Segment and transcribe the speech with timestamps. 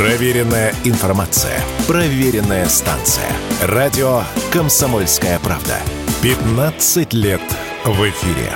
[0.00, 1.60] Проверенная информация.
[1.86, 3.30] Проверенная станция.
[3.60, 5.76] Радио «Комсомольская правда».
[6.22, 7.42] 15 лет
[7.84, 8.50] в эфире.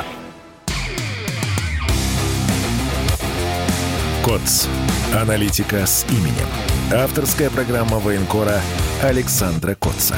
[4.25, 4.69] КОЦ.
[5.13, 6.49] Аналитика с именем.
[6.91, 8.63] Авторская программа военкора
[9.03, 10.17] Александра Котца.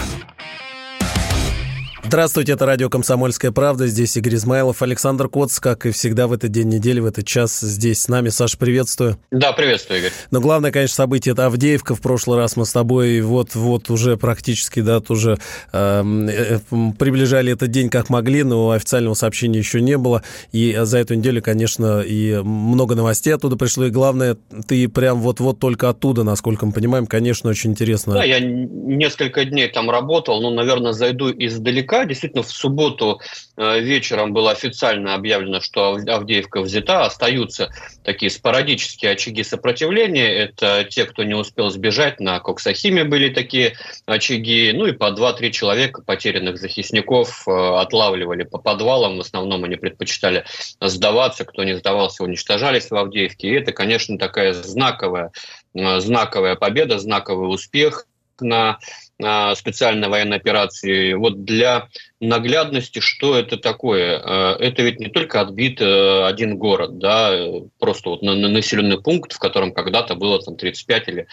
[2.17, 3.87] Здравствуйте, это радио «Комсомольская правда».
[3.87, 7.61] Здесь Игорь Измайлов, Александр Коц, как и всегда в этот день недели, в этот час
[7.61, 8.31] здесь с нами.
[8.31, 9.19] Саш, приветствую.
[9.31, 10.13] Да, приветствую, Игорь.
[10.31, 11.95] Но главное, конечно, событие– это Авдеевка.
[11.95, 15.37] В прошлый раз мы с тобой вот-вот уже практически, да, тоже
[15.75, 16.59] эм, э,
[16.99, 20.23] приближали этот день как могли, но официального сообщения еще не было.
[20.53, 23.85] И за эту неделю, конечно, и много новостей оттуда пришло.
[23.85, 28.15] И главное, ты прям вот-вот только оттуда, насколько мы понимаем, конечно, очень интересно.
[28.15, 32.06] Да, я несколько дней там работал, ну, наверное, зайду издалека.
[32.07, 33.21] Действительно, в субботу
[33.57, 37.05] э, вечером было официально объявлено, что Авдеевка взята.
[37.05, 37.71] Остаются
[38.05, 40.29] такие спорадические очаги сопротивления.
[40.29, 42.21] Это те, кто не успел сбежать.
[42.21, 43.77] На Коксахиме были такие
[44.07, 44.73] очаги.
[44.75, 49.19] Ну и по 2-3 человека потерянных захисников э, отлавливали по подвалам.
[49.19, 50.45] В основном они предпочитали
[50.81, 51.45] сдаваться.
[51.45, 53.49] Кто не сдавался, уничтожались в Авдеевке.
[53.49, 55.33] И это, конечно, такая знаковая,
[55.75, 58.07] э, знаковая победа, знаковый успех
[58.41, 58.79] на
[59.19, 61.15] специальной военной операции.
[61.15, 61.89] Вот для
[62.21, 64.19] наглядности, что это такое.
[64.19, 67.33] Э, это ведь не только отбит э, один город, да,
[67.79, 71.27] просто вот на, на населенный пункт, в котором когда-то было там 35 или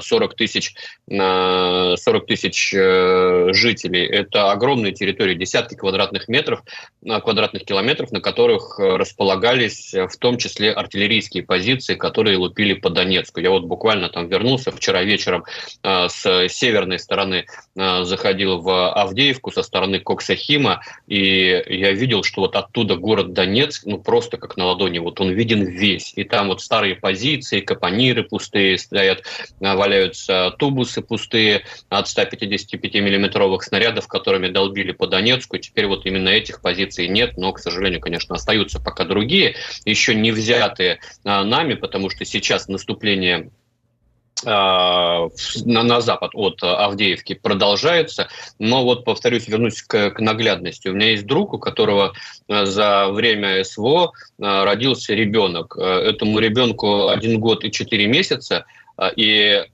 [0.00, 0.74] 40 э, тысяч,
[1.08, 4.06] 40 тысяч жителей.
[4.06, 6.62] Это огромные территории, десятки квадратных метров,
[7.02, 13.40] квадратных километров, на которых располагались в том числе артиллерийские позиции, которые лупили по Донецку.
[13.40, 15.44] Я вот буквально там вернулся вчера вечером
[15.82, 22.54] с северной стороны, заходил в Авдеевку со стороны Кокс Коксахима, и я видел, что вот
[22.54, 26.12] оттуда город Донецк, ну просто как на ладони, вот он виден весь.
[26.14, 29.24] И там вот старые позиции, капониры пустые стоят,
[29.60, 35.56] а, валяются тубусы пустые от 155 миллиметровых снарядов, которыми долбили по Донецку.
[35.56, 39.56] Теперь вот именно этих позиций нет, но, к сожалению, конечно, остаются пока другие,
[39.86, 43.50] еще не взятые а, нами, потому что сейчас наступление
[44.44, 45.28] на,
[45.64, 48.28] на запад от Авдеевки продолжается.
[48.58, 50.88] Но вот, повторюсь, вернусь к, к наглядности.
[50.88, 52.12] У меня есть друг, у которого
[52.48, 55.76] а, за время СВО а, родился ребенок.
[55.76, 58.64] Этому ребенку один год и четыре месяца,
[59.16, 59.64] и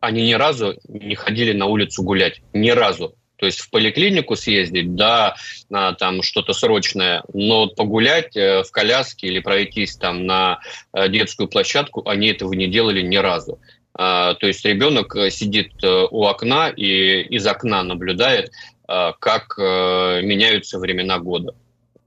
[0.00, 2.40] они ни разу не ходили на улицу гулять.
[2.52, 3.14] Ни разу.
[3.36, 5.34] То есть в поликлинику съездить, да,
[5.68, 10.60] там что-то срочное, но погулять э, в коляске или пройтись там на
[10.92, 13.58] э, детскую площадку, они этого не делали ни разу.
[13.96, 18.50] А, то есть ребенок э, сидит э, у окна и из окна наблюдает,
[18.88, 21.54] э, как меняются времена года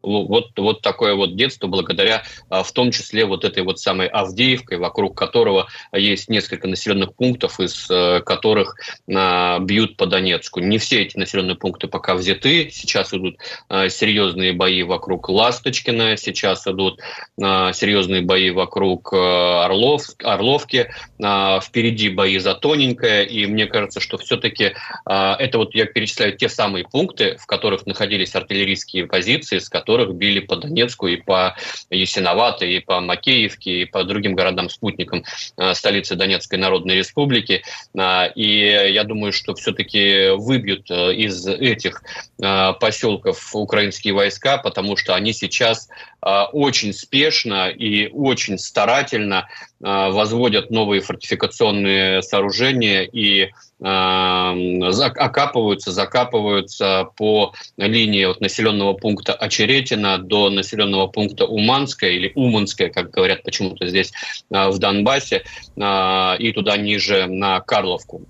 [0.07, 4.77] вот, вот такое вот детство благодаря а, в том числе вот этой вот самой Авдеевкой,
[4.77, 8.75] вокруг которого есть несколько населенных пунктов, из э, которых
[9.13, 10.59] а, бьют по Донецку.
[10.59, 12.69] Не все эти населенные пункты пока взяты.
[12.71, 13.37] Сейчас идут
[13.69, 16.99] а, серьезные бои вокруг Ласточкина, сейчас идут
[17.37, 20.89] серьезные бои вокруг Орлов, Орловки.
[21.17, 23.25] Впереди бои за тоненькое.
[23.25, 24.73] И мне кажется, что все-таки
[25.05, 30.15] это вот я перечисляю те самые пункты, в которых находились артиллерийские позиции, с которых которых
[30.15, 31.55] били по Донецку и по
[31.89, 35.23] Ясиновато, и по Макеевке, и по другим городам-спутникам
[35.57, 37.63] э, столицы Донецкой Народной Республики.
[37.95, 42.03] Э, и я думаю, что все-таки выбьют э, из этих
[42.37, 45.89] поселков украинские войска, потому что они сейчас
[46.21, 49.47] очень спешно и очень старательно
[49.79, 61.07] возводят новые фортификационные сооружения и окапываются, закапываются по линии от населенного пункта Очеретина до населенного
[61.07, 64.11] пункта Уманская или Уманская, как говорят почему-то здесь
[64.51, 65.43] а, в Донбассе,
[65.79, 68.23] а, и туда ниже на Карловку.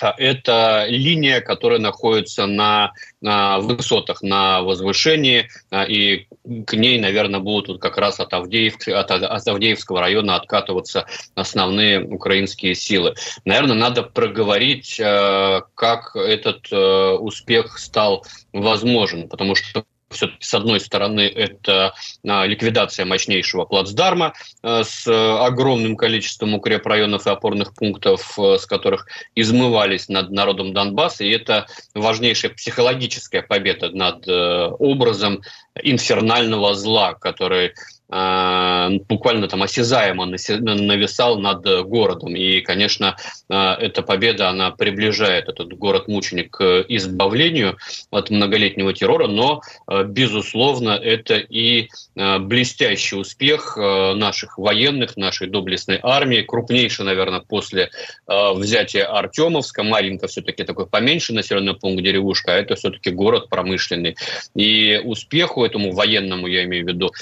[0.00, 6.26] Это линия, которая находится на, на высотах, на возвышении, а, и
[6.66, 12.74] к ней, наверное, будут вот как раз от, Авдеевки, от, Авдеевского района откатываться основные украинские
[12.74, 13.14] силы.
[13.44, 21.20] Наверное, надо проговорить, а, как этот успех стал возможен, потому что все-таки, с одной стороны,
[21.20, 21.94] это
[22.26, 29.06] а, ликвидация мощнейшего плацдарма а, с огромным количеством укрепрайонов и опорных пунктов, а, с которых
[29.34, 35.42] измывались над народом Донбасса, и это важнейшая психологическая победа над образом
[35.82, 37.74] инфернального зла, который
[38.08, 42.36] буквально там осязаемо нависал над городом.
[42.36, 43.16] И, конечно,
[43.48, 47.78] а, эта победа, она приближает этот город-мученик к избавлению
[48.10, 56.42] от многолетнего террора, но, а, безусловно, это и блестящий успех наших военных, нашей доблестной армии,
[56.42, 57.90] крупнейший, наверное, после
[58.26, 59.82] взятия Артемовска.
[59.82, 64.16] Маринка все-таки такой поменьше населенный пункт, деревушка, а это все-таки город промышленный.
[64.54, 67.12] И успеху этому военному, я имею в виду,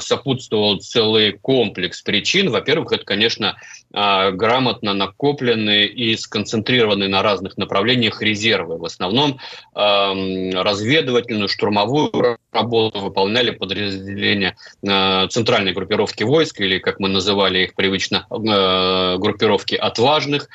[0.00, 2.50] сопутствует сопутствовал целый комплекс причин.
[2.50, 3.56] Во-первых, это, конечно,
[3.92, 8.78] а, грамотно накопленные и сконцентрированные на разных направлениях резервы.
[8.78, 9.38] В основном
[9.74, 14.56] разведывательную, штурмовую работу выполняли подразделения
[14.86, 20.48] а, центральной группировки войск, или, как мы называли их привычно, а, группировки отважных,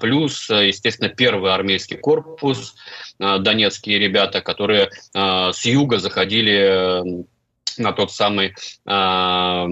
[0.00, 2.74] плюс, естественно, первый армейский корпус,
[3.18, 7.24] донецкие ребята, которые с юга заходили
[7.78, 8.54] на тот самый
[8.86, 9.68] а, э,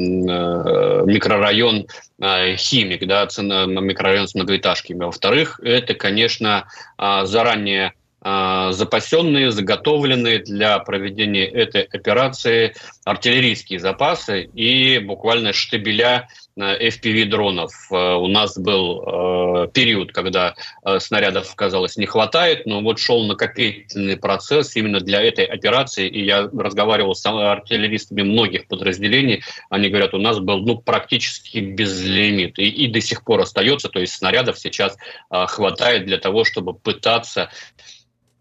[1.06, 1.86] микрорайон
[2.20, 5.04] э, Химик, да, цена, микрорайон с многоэтажками.
[5.04, 6.66] Во-вторых, это, конечно,
[6.98, 7.92] э, заранее
[8.22, 16.28] а, запасенные, заготовленные для проведения этой операции артиллерийские запасы и буквально штабеля
[16.62, 17.70] FPV-дронов.
[17.90, 20.54] Э, у нас был э, период, когда
[20.84, 26.24] э, снарядов, казалось, не хватает, но вот шел накопительный процесс именно для этой операции, и
[26.24, 32.68] я разговаривал с артиллеристами многих подразделений, они говорят, у нас был ну, практически безлимит, и,
[32.68, 34.96] и до сих пор остается, то есть снарядов сейчас
[35.30, 37.50] хватает для того, чтобы пытаться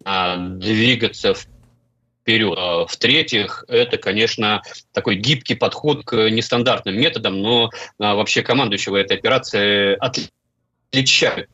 [0.05, 1.45] двигаться в
[2.21, 2.57] вперед.
[2.57, 4.61] А, в-третьих, это, конечно,
[4.93, 7.69] такой гибкий подход к нестандартным методам, но
[7.99, 9.97] а, вообще командующего этой операции
[10.91, 11.49] отличают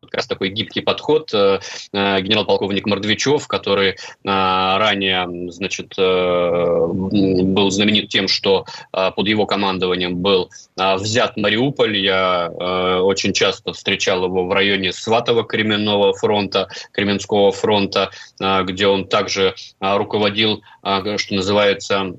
[0.00, 1.32] как раз такой гибкий подход.
[1.34, 1.60] Э,
[1.92, 10.50] э, генерал-полковник Мордвичев, который э, ранее значит, был знаменит тем, что под его командованием был
[10.76, 11.96] взят Мариуполь.
[11.98, 12.48] Я
[13.02, 20.62] очень часто встречал его в районе Сватово-Кременного фронта, Кременского фронта, где он также руководил,
[21.16, 22.14] что называется,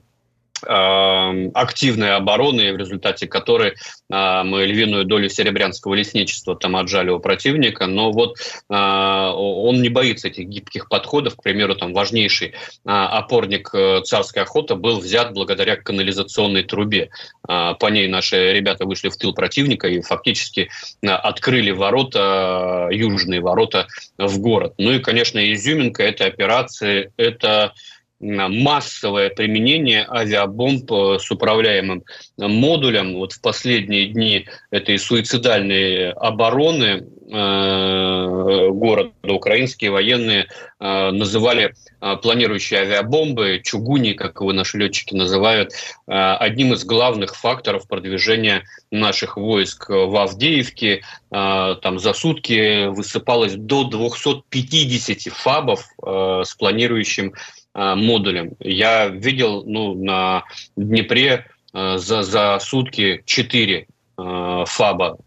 [0.64, 7.88] активной обороны, в результате которой э, мы львиную долю серебрянского лесничества там отжали у противника,
[7.88, 12.54] но вот э, он не боится этих гибких подходов, к примеру, там важнейший э,
[12.86, 13.72] опорник
[14.06, 17.10] царской охоты был взят благодаря канализационной трубе.
[17.44, 20.70] По ней наши ребята вышли в тыл противника и фактически
[21.02, 24.74] открыли ворота, южные ворота в город.
[24.78, 27.74] Ну и, конечно, изюминка этой операции– это
[28.20, 32.04] массовое применение авиабомб э, с управляемым
[32.38, 33.16] модулем.
[33.16, 40.48] Вот в последние дни этой суицидальной обороны э, города украинские военные
[40.80, 41.74] э, называли
[42.22, 45.74] планирующие авиабомбы, чугуни, как его наши летчики называют,
[46.08, 51.04] одним из главных факторов продвижения наших войск в Авдеевке.
[51.30, 57.34] Там за сутки высыпалось до 250 фабов с планирующим
[57.74, 58.54] модулем.
[58.60, 60.44] Я видел ну, на
[60.76, 63.88] Днепре э, за, за сутки 4
[64.18, 65.18] э, ФАБа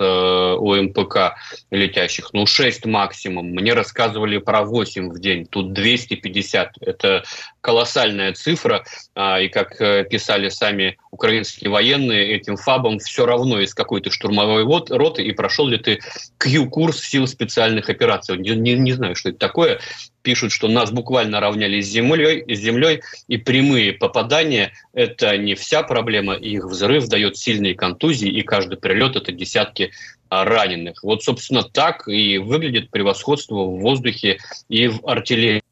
[0.00, 1.36] Э, ОМПК
[1.70, 3.50] летящих, ну 6 максимум.
[3.50, 6.78] Мне рассказывали про 8 в день, тут 250.
[6.80, 7.22] Это
[7.60, 8.82] колоссальная цифра,
[9.14, 14.64] а, и как э, писали сами украинские военные, этим ФАБом все равно из какой-то штурмовой
[14.64, 16.00] роты, и прошел ли ты
[16.38, 18.38] Q-курс сил специальных операций.
[18.38, 19.80] Не, не, не знаю, что это такое.
[20.22, 25.82] Пишут, что нас буквально равняли с землей, с землей, и прямые попадания– это не вся
[25.82, 29.92] проблема, их взрыв дает сильные контузии, и каждый прилет– это десятки
[30.28, 31.02] а, раненых.
[31.02, 35.62] Вот, собственно, так и выглядит превосходство в воздухе и в артиллерии.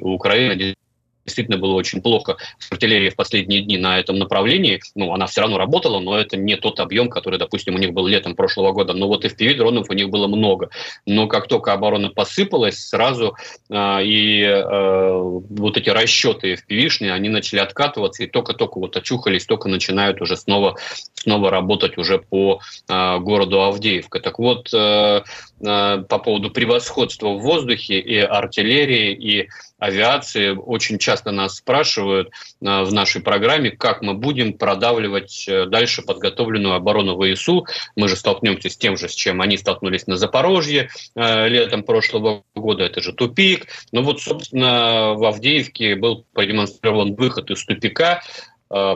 [0.00, 0.74] У Украины
[1.24, 4.80] действительно было очень плохо с артиллерией в последние дни на этом направлении.
[4.94, 8.06] Ну, она все равно работала, но это не тот объем, который, допустим, у них был
[8.06, 8.92] летом прошлого года.
[8.92, 10.70] Но вот FPV-дронов у них было много.
[11.06, 13.36] Но как только оборона посыпалась, сразу
[13.70, 19.68] э, и э, вот эти расчеты FPV-шные, они начали откатываться, и только-только вот очухались, только
[19.68, 20.76] начинают уже снова,
[21.14, 24.20] снова работать уже по э, городу Авдеевка.
[24.20, 25.22] Так вот, э,
[25.64, 29.48] э, по поводу превосходства в воздухе и артиллерии, и
[29.82, 36.02] авиации очень часто нас спрашивают э, в нашей программе, как мы будем продавливать э, дальше
[36.02, 37.66] подготовленную оборону ВСУ.
[37.96, 42.44] Мы же столкнемся с тем же, с чем они столкнулись на Запорожье э, летом прошлого
[42.54, 42.84] года.
[42.84, 43.66] Это же тупик.
[43.90, 48.22] Ну вот, собственно, в Авдеевке был продемонстрирован выход из тупика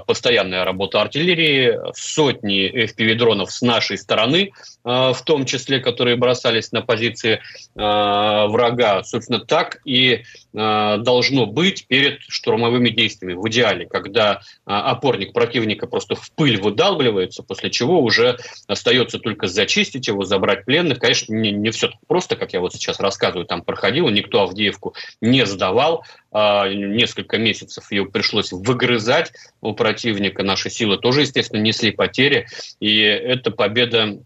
[0.07, 4.53] постоянная работа артиллерии, сотни FPV-дронов с нашей стороны,
[4.87, 7.41] в том числе, которые бросались на позиции
[7.75, 9.03] врага.
[9.03, 16.31] Собственно, так и должно быть перед штурмовыми действиями в идеале, когда опорник противника просто в
[16.33, 18.39] пыль выдалбливается, после чего уже
[18.69, 21.01] остается только зачистить его, забрать пленных.
[21.01, 24.95] Конечно, не, не все так просто, как я вот сейчас рассказываю, там проходило, никто Авдеевку
[25.21, 30.43] не сдавал, а, несколько месяцев ее пришлось выгрызать у противника.
[30.43, 32.47] Наши силы тоже, естественно, несли потери,
[32.81, 34.21] и эта победа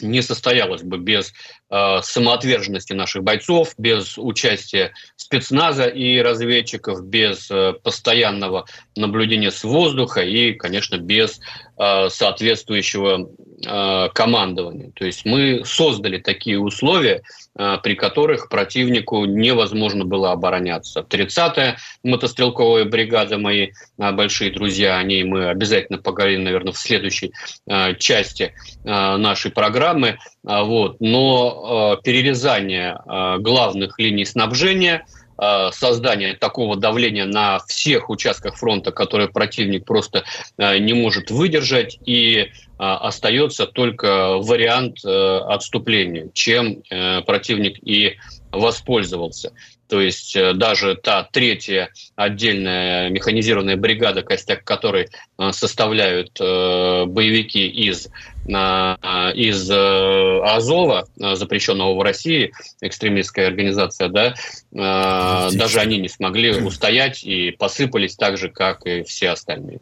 [0.00, 1.32] не состоялась бы без
[1.70, 10.20] э, самоотверженности наших бойцов, без участия спецназа и разведчиков, без э, постоянного наблюдения с воздуха
[10.22, 11.40] и, конечно, без
[11.78, 13.30] э, соответствующего
[13.66, 14.90] э, командования.
[14.94, 17.22] То есть мы создали такие условия,
[17.56, 21.00] э, при которых противнику невозможно было обороняться.
[21.00, 23.68] 30-я мотострелковая бригада, мои
[23.98, 27.32] э, большие друзья, о ней мы обязательно поговорим, наверное, в следующей
[27.66, 28.54] э, части
[28.84, 30.18] нашей программы.
[30.42, 31.00] Вот.
[31.00, 32.98] Но перерезание
[33.38, 35.06] главных линий снабжения–
[35.72, 40.24] создания такого давления на всех участках фронта, которые противник просто
[40.58, 42.50] не может выдержать, и
[42.96, 46.82] остается только вариант отступления, чем
[47.26, 48.16] противник и
[48.50, 49.52] воспользовался.
[49.88, 55.08] То есть даже та третья отдельная механизированная бригада, костяк которой
[55.52, 58.08] составляют боевики из
[58.46, 64.34] из э, Азова, э, запрещенного в России, экстремистская организация, да,
[64.70, 69.78] даже они не смогли устоять и посыпались так же, как и все остальные.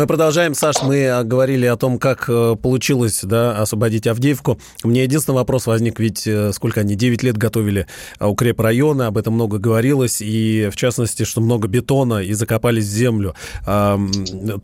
[0.00, 4.58] Мы продолжаем, Саш, мы говорили о том, как э, получилось да, освободить Авдеевку.
[4.82, 7.86] Мне единственный вопрос возник, ведь сколько они, 9 лет готовили
[8.18, 13.34] укрепрайоны, об этом много говорилось, и в частности, что много бетона и закопались в землю.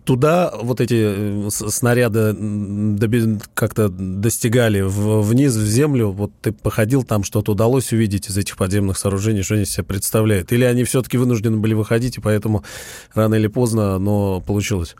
[0.04, 6.12] Туда вот эти снаряды как-то достигали вниз, в землю?
[6.12, 10.50] Вот ты походил там, что-то удалось увидеть из этих подземных сооружений, что они себя представляют?
[10.52, 12.64] Или они все-таки вынуждены были выходить, и поэтому
[13.12, 14.96] рано или поздно оно получилось?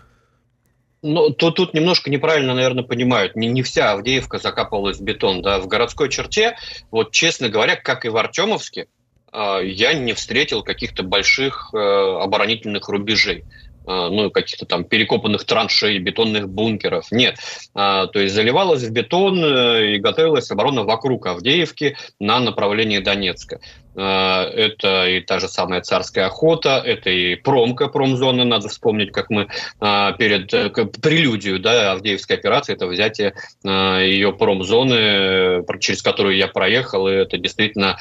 [1.02, 3.36] Ну, то, тут немножко неправильно, наверное, понимают.
[3.36, 5.42] Не, не вся Авдеевка закапывалась в бетон.
[5.42, 5.58] Да?
[5.58, 6.56] В городской черте,
[6.90, 8.88] вот честно говоря, как и в Артемовске,
[9.32, 13.44] а, я не встретил каких-то больших э, оборонительных рубежей.
[13.86, 17.12] А, ну, каких-то там перекопанных траншей, бетонных бункеров.
[17.12, 17.38] Нет.
[17.74, 23.60] А, то есть заливалась в бетон э, и готовилась оборона вокруг Авдеевки на направлении Донецка.
[23.96, 29.30] А, это и та же самая царская охота, это и промка, промзона, надо вспомнить, как
[29.30, 29.48] мы
[29.80, 33.34] а, перед э, прелюдию да, Авдеевской операции, это взятие
[33.64, 37.96] ее промзоны, через которую я проехал, и это действительно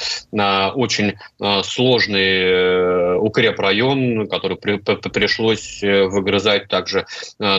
[0.76, 1.18] очень
[1.64, 7.06] сложный э, укрепрайон, который пришлось э, выгрызать также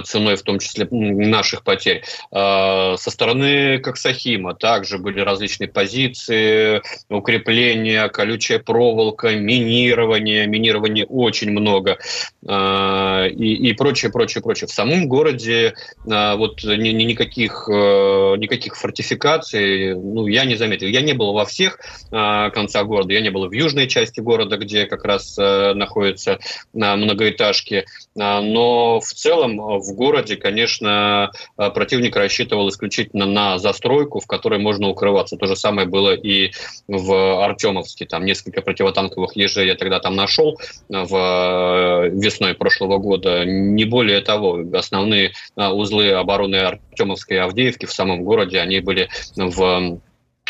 [0.04, 2.02] ценой, в том числе наших потерь.
[2.30, 11.98] Со стороны Коксахима также были различные позиции, укрепления, колючая проволока, минирование, минирование очень много
[12.46, 14.66] э, и, и прочее, прочее, прочее.
[14.66, 15.74] В самом городе
[16.06, 20.88] э, вот ни, ни, никаких, э, никаких фортификаций ну, я не заметил.
[20.88, 21.78] Я не был во всех
[22.10, 26.32] э, концах города, я не был в южной части города, где как раз э, находятся
[26.32, 26.38] э,
[26.74, 34.58] многоэтажки, э, но в целом в городе, конечно, противник рассчитывал исключительно на застройку, в которой
[34.58, 35.36] можно укрываться.
[35.36, 36.50] То же самое было и
[36.88, 42.96] в Артемовске там несколько противотанковых ежей я тогда там нашел э, в э, весной прошлого
[42.96, 43.44] года.
[43.44, 49.10] Не более того, основные э, узлы обороны Артемовской и Авдеевки в самом городе, они были
[49.36, 50.00] в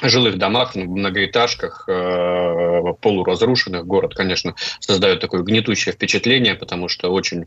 [0.03, 3.87] жилых домах, в многоэтажках, э, полуразрушенных.
[3.87, 7.47] Город, конечно, создает такое гнетущее впечатление, потому что очень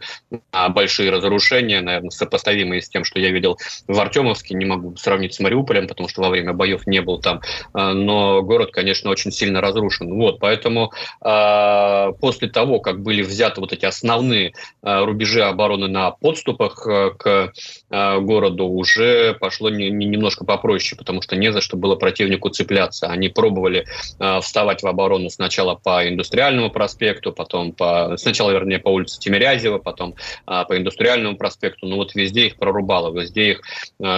[0.52, 4.56] а, большие разрушения, наверное, сопоставимые с тем, что я видел в Артемовске.
[4.56, 7.42] Не могу сравнить с Мариуполем, потому что во время боев не был там.
[7.74, 10.12] А, но город, конечно, очень сильно разрушен.
[10.16, 10.92] Вот, поэтому
[11.22, 17.54] а, после того, как были взяты вот эти основные рубежи обороны на подступах э, к
[17.90, 23.08] городу, уже пошло немножко попроще, потому что не за что было противнику противнику цепляться.
[23.08, 23.86] Они пробовали
[24.20, 28.16] э, вставать в оборону сначала по Индустриальному проспекту, потом по...
[28.18, 30.16] Сначала, вернее, по улице Тимирязева, потом
[30.48, 31.88] э, по Индустриальному проспекту.
[31.88, 33.62] Но вот везде их прорубало, везде их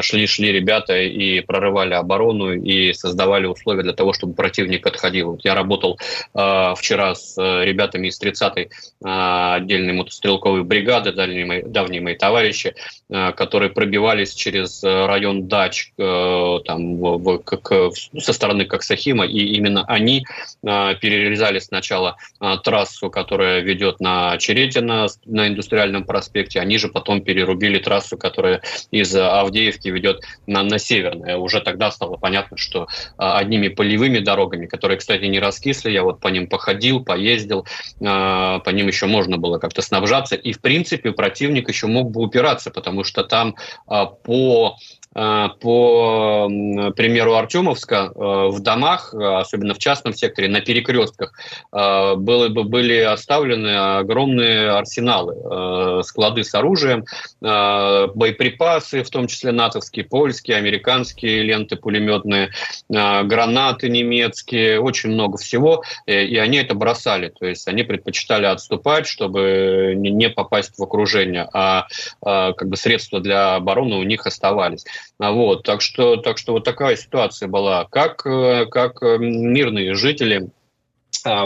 [0.01, 5.31] шли-шли э, ребята и прорывали оборону, и создавали условия для того, чтобы противник отходил.
[5.31, 5.97] Вот я работал
[6.33, 8.67] э, вчера с э, ребятами из 30-й э,
[9.55, 12.73] отдельной мотострелковой бригады, дальние мои, давние мои товарищи,
[13.09, 18.65] э, которые пробивались через район дач э, там, в, в, к, к, ну, со стороны
[18.65, 20.25] Коксахима, и именно они
[20.61, 22.17] перерезали сначала
[22.63, 29.15] трассу, которая ведет на Черетино, на индустриальном проспекте, они же потом перерубили трассу, которая из
[29.15, 31.37] Авдеевки ведет на, на Северное.
[31.37, 32.87] Уже тогда стало понятно, что
[33.17, 37.65] одними полевыми дорогами, которые, кстати, не раскисли, я вот по ним походил, поездил,
[37.99, 42.71] по ним еще можно было как-то снабжаться, и, в принципе, противник еще мог бы упираться,
[42.71, 44.77] потому что там по
[46.95, 51.33] примеру Артемовска, э, в домах, э, особенно в частном секторе, на перекрестках,
[51.71, 57.05] были, были оставлены огромные арсеналы, склады с оружием,
[57.41, 62.51] боеприпасы, в том числе натовские, польские, американские ленты пулеметные,
[62.89, 69.93] гранаты немецкие, очень много всего, и они это бросали, то есть они предпочитали отступать, чтобы
[69.95, 71.87] не попасть в окружение, а
[72.21, 74.85] как бы средства для обороны у них оставались.
[75.19, 77.85] А вот, так что, так что вот такая ситуация была.
[77.85, 80.49] Как, э, как э, мирные жители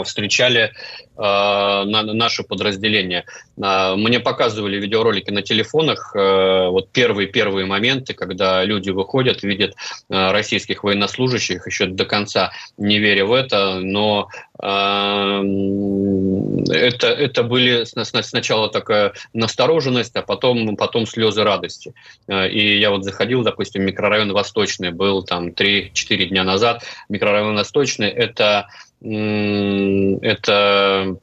[0.04, 0.72] встречали
[1.16, 3.24] э, наше подразделение.
[3.62, 9.74] Э, мне показывали видеоролики на телефонах, э, вот первые-первые моменты, когда люди выходят, видят
[10.08, 14.28] э, российских военнослужащих, еще до конца не веря в это, но
[14.58, 15.42] это,
[17.08, 21.92] это были сначала такая настороженность, а потом, потом слезы радости.
[22.26, 26.84] И я вот заходил, допустим, в микрорайон Восточный, был там 3-4 дня назад.
[27.10, 28.68] Микрорайон Восточный– это
[30.22, 31.16] это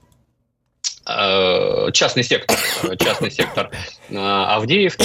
[1.06, 3.70] частный сектор, э, частный сектор
[4.10, 5.04] э, Авдеевки,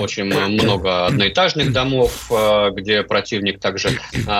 [0.00, 2.30] очень много одноэтажных домов,
[2.72, 3.90] где противник также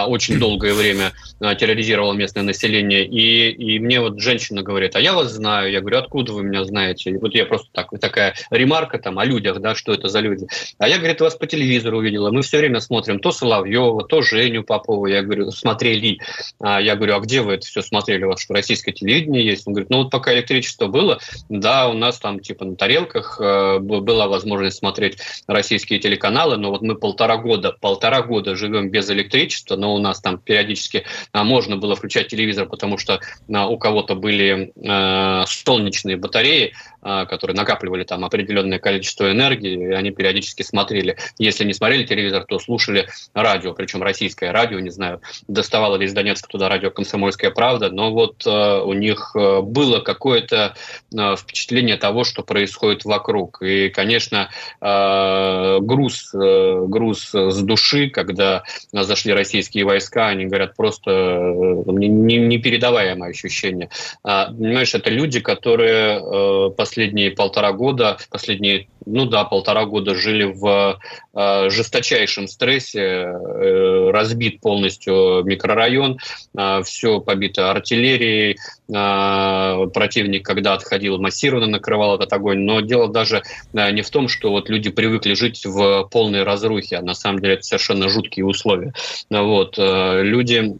[0.06, 3.04] очень долгое время терроризировал местное население.
[3.04, 5.70] И, и мне вот женщина говорит, а я вас знаю.
[5.70, 7.10] Я говорю, откуда вы меня знаете?
[7.10, 10.46] И вот я просто так, такая ремарка там о людях, да, что это за люди.
[10.78, 12.30] А я, говорит, вас по телевизору увидела.
[12.30, 15.06] Мы все время смотрим то Соловьева, то Женю Попова.
[15.06, 16.18] Я говорю, смотрели.
[16.60, 18.24] Я говорю, а где вы это все смотрели?
[18.24, 19.66] У вас что, российское телевидение есть?
[19.66, 21.18] Он говорит, ну вот пока электричество электричество было,
[21.48, 26.82] да, у нас там типа на тарелках э, была возможность смотреть российские телеканалы, но вот
[26.82, 31.76] мы полтора года, полтора года живем без электричества, но у нас там периодически а, можно
[31.76, 33.20] было включать телевизор, потому что
[33.52, 40.10] а, у кого-то были э, солнечные батареи, которые накапливали там определенное количество энергии, и они
[40.10, 41.16] периодически смотрели.
[41.38, 46.12] Если не смотрели телевизор, то слушали радио, причем российское радио, не знаю, доставало ли из
[46.12, 50.74] Донецка туда радио «Комсомольская правда», но вот э, у них э, было какое-то
[51.12, 53.62] э, впечатление того, что происходит вокруг.
[53.62, 61.10] И, конечно, э, груз, э, груз с души, когда зашли российские войска, они говорят просто
[61.10, 63.90] э, непередаваемое ощущение.
[64.22, 70.16] А, понимаешь, это люди, которые э, по последние полтора года, последние, ну да, полтора года
[70.16, 70.98] жили в
[71.34, 76.18] э, жесточайшем стрессе, э, разбит полностью микрорайон,
[76.58, 78.56] э, все побито артиллерией,
[78.92, 84.26] э, противник, когда отходил, массированно накрывал этот огонь, но дело даже э, не в том,
[84.26, 88.46] что вот люди привыкли жить в полной разрухе, а на самом деле это совершенно жуткие
[88.46, 88.92] условия.
[89.30, 90.76] Вот, э, люди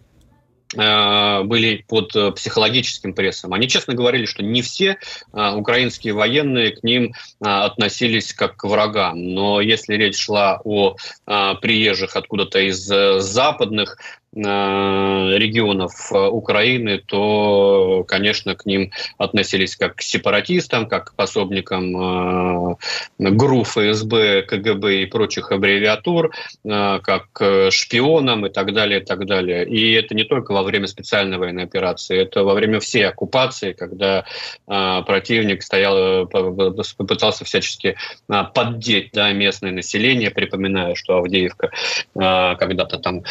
[0.72, 3.52] были под э, психологическим прессом.
[3.52, 4.98] Они честно говорили, что не все
[5.32, 9.34] э, украинские военные к ним относились как к врагам.
[9.34, 12.78] Но если речь шла о приезжих откуда-то из
[13.22, 21.14] западных Э, регионов э, Украины, то, конечно, к ним относились как к сепаратистам, как к
[21.16, 21.96] пособникам
[22.70, 22.76] э,
[23.18, 26.32] ГРУ, ФСБ, КГБ и прочих аббревиатур,
[26.64, 29.66] как к шпионам и так далее, и так далее.
[29.66, 34.24] И это не только во время специальной военной операции, это во время всей оккупации, когда
[34.66, 37.96] противник стоял, попытался всячески
[38.54, 41.70] поддеть да, местное население, припоминая, что Авдеевка
[42.14, 43.24] когда-то там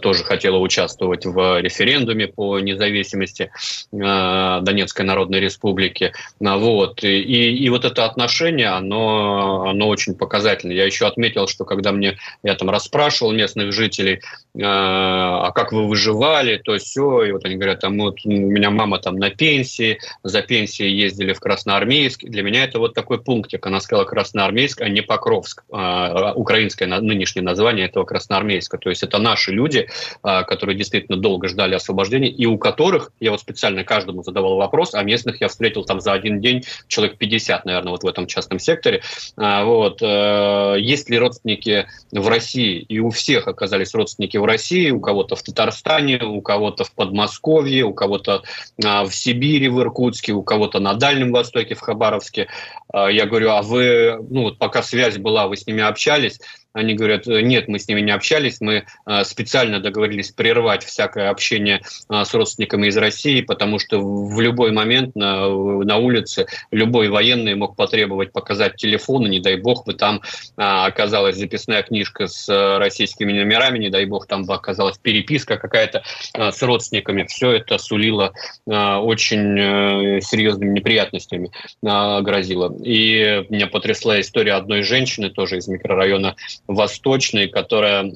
[0.00, 3.50] тоже хотела хотела участвовать в референдуме по независимости
[3.92, 6.12] э, Донецкой Народной Республики.
[6.44, 7.02] А, вот.
[7.02, 10.76] И, и вот это отношение, оно, оно очень показательное.
[10.76, 14.16] Я еще отметил, что когда мне, я там расспрашивал местных жителей,
[14.54, 18.70] э, а как вы выживали, то все, и вот они говорят, там, вот, у меня
[18.70, 22.24] мама там на пенсии, за пенсией ездили в Красноармейск.
[22.24, 23.64] Для меня это вот такой пунктик.
[23.66, 25.64] Она сказала Красноармейск, а не Покровск.
[25.72, 28.76] Э, украинское нынешнее название этого Красноармейска.
[28.76, 29.88] То есть это наши люди,
[30.22, 34.94] а, которые действительно долго ждали освобождения, и у которых, я вот специально каждому задавал вопрос,
[34.94, 38.58] а местных я встретил там за один день человек 50, наверное, вот в этом частном
[38.58, 39.02] секторе.
[39.36, 40.02] А, вот.
[40.02, 42.78] Э, есть ли родственники в России?
[42.80, 47.84] И у всех оказались родственники в России, у кого-то в Татарстане, у кого-то в Подмосковье,
[47.84, 48.42] у кого-то
[48.84, 52.48] а, в Сибири, в Иркутске, у кого-то на Дальнем Востоке, в Хабаровске.
[52.92, 56.38] Я говорю, а вы, ну вот пока связь была, вы с ними общались,
[56.74, 58.84] Они говорят, нет, мы с ними не общались, мы
[59.22, 65.48] специально договорились прервать всякое общение с родственниками из России, потому что в любой момент на,
[65.48, 70.20] на улице любой военный мог потребовать показать телефон, и не дай бог бы там
[70.56, 76.02] оказалась записная книжка с российскими номерами, не дай бог там бы оказалась переписка какая-то
[76.36, 77.24] с родственниками.
[77.24, 78.32] Все это сулило
[78.66, 81.50] очень серьезными неприятностями
[81.82, 82.74] грозило.
[82.82, 86.34] И меня потрясла история одной женщины, тоже из микрорайона
[86.66, 88.12] Восточный, которая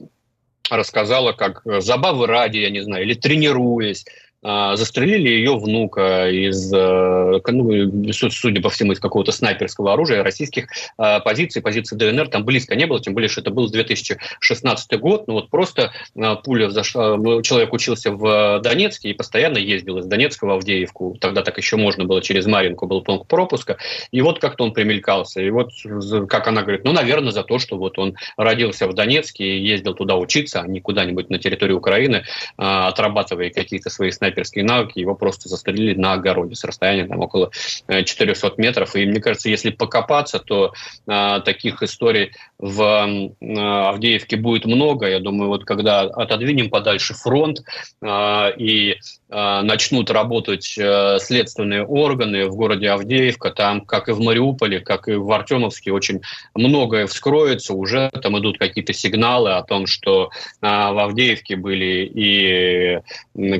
[0.70, 4.04] рассказала, как забавы ради, я не знаю, или тренируясь,
[4.42, 11.18] застрелили ее внука из, э, ну, судя по всему, из какого-то снайперского оружия российских а,
[11.20, 15.35] позиций, позиций ДНР там близко не было, тем более, что это был 2016 год, ну
[15.35, 20.51] вот просто а, пуля взошла, человек учился в Донецке и постоянно ездил из Донецка в
[20.51, 23.79] Авдеевку, тогда так еще можно было через Маринку, был пункт пропуска,
[24.12, 25.72] и вот как-то он примелькался, и вот
[26.29, 29.94] как она говорит, ну, наверное, за то, что вот он родился в Донецке и ездил
[29.94, 32.24] туда учиться, а не куда-нибудь на территорию Украины,
[32.57, 37.50] отрабатывая какие-то свои снайперские снайперские навыки, его просто застрелили на огороде с расстояния там, около
[37.88, 38.94] 400 э, метров.
[38.96, 40.72] И мне кажется, если покопаться, то
[41.06, 45.08] а, таких историй в а, Авдеевке будет много.
[45.08, 47.62] Я думаю, вот когда отодвинем подальше фронт
[48.02, 48.96] а, и
[49.30, 55.08] а, начнут работать а, следственные органы в городе Авдеевка, там, как и в Мариуполе, как
[55.08, 56.22] и в Артемовске, очень
[56.54, 60.30] многое вскроется, уже там идут какие-то сигналы о том, что
[60.62, 63.00] а, в Авдеевке были и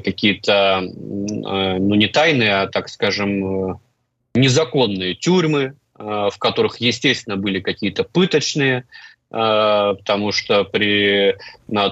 [0.01, 3.75] какие-то Э, ну, не тайные, а, так скажем, э,
[4.35, 8.85] незаконные тюрьмы, э, в которых, естественно, были какие-то пыточные,
[9.31, 11.37] потому что при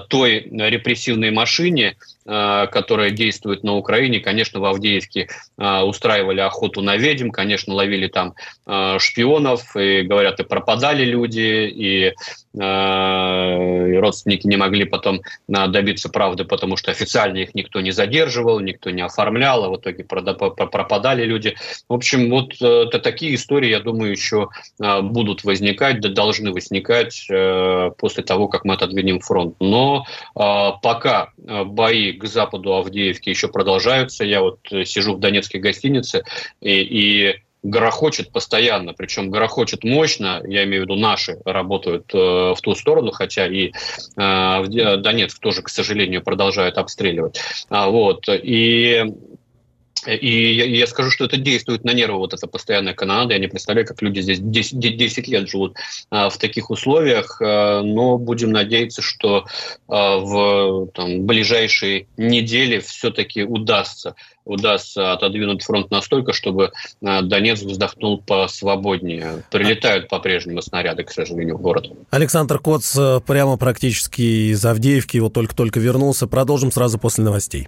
[0.09, 1.95] той репрессивной машине
[2.27, 4.19] которая действует на Украине.
[4.19, 8.33] Конечно, в Авдеевке э, устраивали охоту на ведьм, конечно, ловили там
[8.65, 12.13] э, шпионов, и, говорят, и пропадали люди, и
[12.59, 19.03] родственники не могли потом добиться правды, потому что официально их никто не задерживал, никто не
[19.03, 21.55] оформлял, а в итоге пропадали люди.
[21.87, 28.23] В общем, вот это такие истории, я думаю, еще будут возникать, да должны возникать после
[28.23, 29.55] того, как мы отодвинем фронт.
[29.59, 34.25] Но пока бои к западу Авдеевки еще продолжаются.
[34.25, 36.23] Я вот э, сижу в донецкой гостинице
[36.61, 42.57] и, и грохочет постоянно, причем грохочет мощно, я имею в виду наши работают э, в
[42.61, 47.39] ту сторону, хотя и э, Донецк тоже, к сожалению, продолжают обстреливать.
[47.69, 49.05] А, вот, и
[50.15, 53.33] и я, я скажу, что это действует на нервы, вот эта постоянная канонада.
[53.33, 55.77] Я не представляю, как люди здесь 10, 10 лет живут
[56.09, 57.41] а, в таких условиях.
[57.41, 59.45] А, но будем надеяться, что
[59.87, 64.15] а, в там, ближайшие недели все-таки удастся
[64.47, 66.71] удастся отодвинуть фронт настолько, чтобы
[67.03, 69.43] а, Донецк вздохнул посвободнее.
[69.51, 71.91] Прилетают по-прежнему снаряды, к сожалению, в город.
[72.09, 76.27] Александр Коц э, прямо практически из Авдеевки, вот только-только вернулся.
[76.27, 77.67] Продолжим сразу после новостей.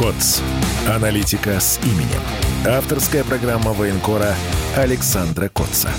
[0.00, 0.40] КОЦ.
[0.88, 2.22] Аналитика с именем.
[2.66, 4.34] Авторская программа военкора
[4.74, 5.90] Александра Котца.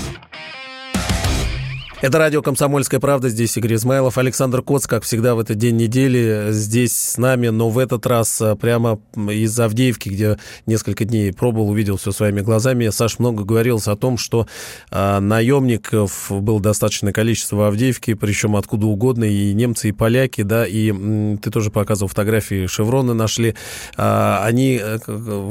[2.02, 3.28] Это радио «Комсомольская правда».
[3.28, 4.18] Здесь Игорь Измайлов.
[4.18, 8.42] Александр Коц, как всегда, в этот день недели здесь с нами, но в этот раз
[8.42, 10.36] а, прямо из Авдеевки, где
[10.66, 12.88] несколько дней пробовал, увидел все своими глазами.
[12.88, 14.48] Саш много говорилось о том, что
[14.90, 20.66] а, наемников было достаточное количество в Авдеевке, причем откуда угодно, и немцы, и поляки, да,
[20.66, 23.54] и м, ты тоже показывал фотографии, шевроны нашли.
[23.96, 24.98] А, они, э,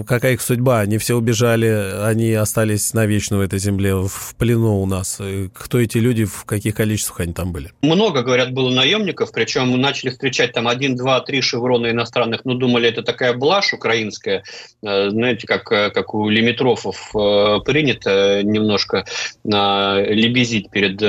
[0.06, 0.82] какая их судьба?
[0.82, 5.18] Они все убежали, они остались навечно в этой земле, в плену у нас.
[5.54, 7.72] Кто эти люди, в каких количествах они там были?
[7.82, 12.90] Много, говорят, было наемников, причем начали встречать там один, два, три шеврона иностранных, ну, думали,
[12.90, 14.44] это такая блажь украинская,
[14.84, 19.06] э, знаете, как, э, как у лимитрофов э, принято немножко
[19.44, 21.00] лебезить перед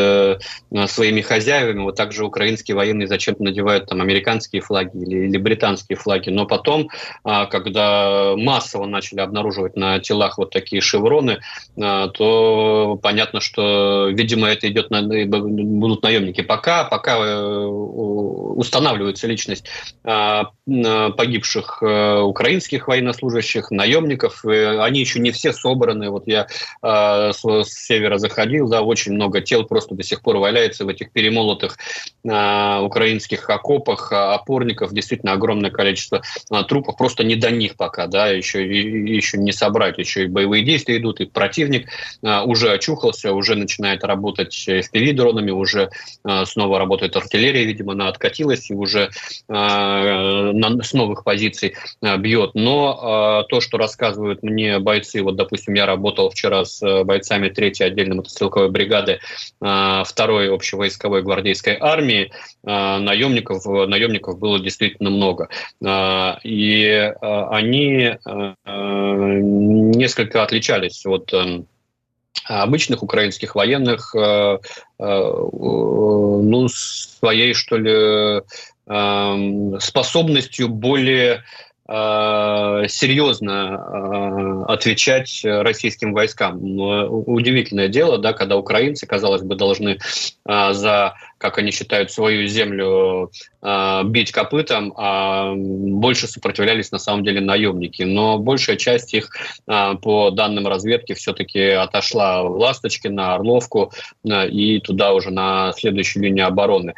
[0.91, 5.97] своими хозяевами, вот так же украинские военные зачем-то надевают там американские флаги или, или британские
[5.97, 6.89] флаги, но потом,
[7.23, 11.41] когда массово начали обнаруживать на телах вот такие шевроны,
[11.77, 16.41] то понятно, что, видимо, это идет на будут наемники.
[16.41, 17.19] Пока, пока
[17.67, 19.65] устанавливается личность
[20.03, 26.11] погибших украинских военнослужащих, наемников, они еще не все собраны.
[26.11, 26.47] Вот я
[26.83, 31.77] с севера заходил, да, очень много тел просто до сих пор валяется в этих перемолотых
[32.25, 36.23] украинских окопах, опорников, действительно огромное количество
[36.69, 40.99] трупов, просто не до них пока, да, еще, еще не собрать, еще и боевые действия
[40.99, 41.89] идут, и противник
[42.23, 44.67] а, уже очухался, уже начинает работать
[45.13, 45.91] FPV-дронами, уже
[46.25, 49.11] а, снова работает артиллерия, видимо, она откатилась и уже
[49.49, 51.75] а, на, с новых позиций
[52.19, 52.53] бьет.
[52.55, 58.17] Но то, что рассказывают мне бойцы, вот, допустим, я работал вчера с бойцами 3-й отдельной
[58.17, 59.21] мотострелковой бригады
[59.61, 62.31] 2-й общевойсковой гвардейской армии,
[62.63, 65.49] наемников, наемников было действительно много.
[66.45, 68.17] И они
[68.65, 71.67] несколько отличались от эм,
[72.45, 74.59] обычных украинских военных э,
[74.99, 78.43] э, ну, своей, что ли,
[78.87, 81.45] эм, способностью более
[82.89, 86.59] серьезно отвечать российским войскам.
[86.63, 89.99] Удивительное дело, да, когда украинцы, казалось бы, должны
[90.45, 97.41] за как они считают, свою землю э, бить копытом, а больше сопротивлялись на самом деле
[97.41, 98.05] наемники.
[98.05, 99.31] Но большая часть их,
[99.67, 103.93] э, по данным разведки, все-таки отошла в Ласточки, на Орловку
[104.25, 106.95] э, и туда уже на следующую линию обороны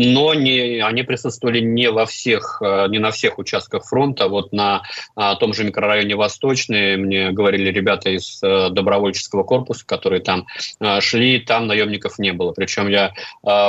[0.00, 4.28] но не, они присутствовали не во всех, э, не на всех участках фронта.
[4.28, 4.82] Вот на
[5.16, 10.46] а, том же микрорайоне Восточный мне говорили ребята из а, добровольческого корпуса, которые там
[10.78, 12.52] а, шли, там наемников не было.
[12.52, 13.12] Причем я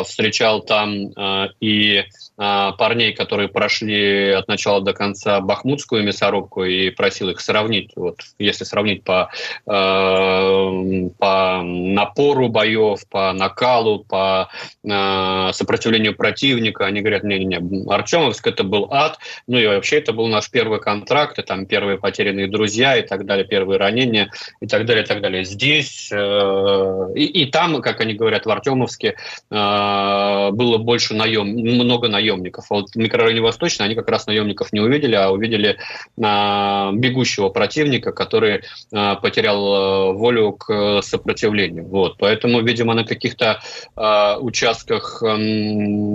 [0.03, 1.11] встречал там
[1.59, 2.03] и
[2.37, 8.63] парней, которые прошли от начала до конца бахмутскую мясорубку и просил их сравнить, вот если
[8.63, 9.29] сравнить по,
[9.65, 14.49] э, по напору боев, по накалу, по
[14.83, 20.27] э, сопротивлению противника, они говорят, не-не-не, Артемовск это был ад, ну и вообще это был
[20.27, 24.29] наш первый контракт, и там первые потерянные друзья и так далее, первые ранения
[24.61, 25.43] и так далее, и так далее.
[25.43, 29.15] Здесь э, и, и там, как они говорят, в Артемовске
[29.49, 32.65] э, было больше наем, много наем наемников.
[32.69, 35.77] Вот в микрорайоне Восточный они как раз наемников не увидели, а увидели
[36.21, 41.85] а, бегущего противника, который потерял волю к сопротивлению.
[41.85, 42.17] Вот.
[42.17, 43.61] Поэтому, видимо, на каких-то
[43.95, 45.37] а, участках а,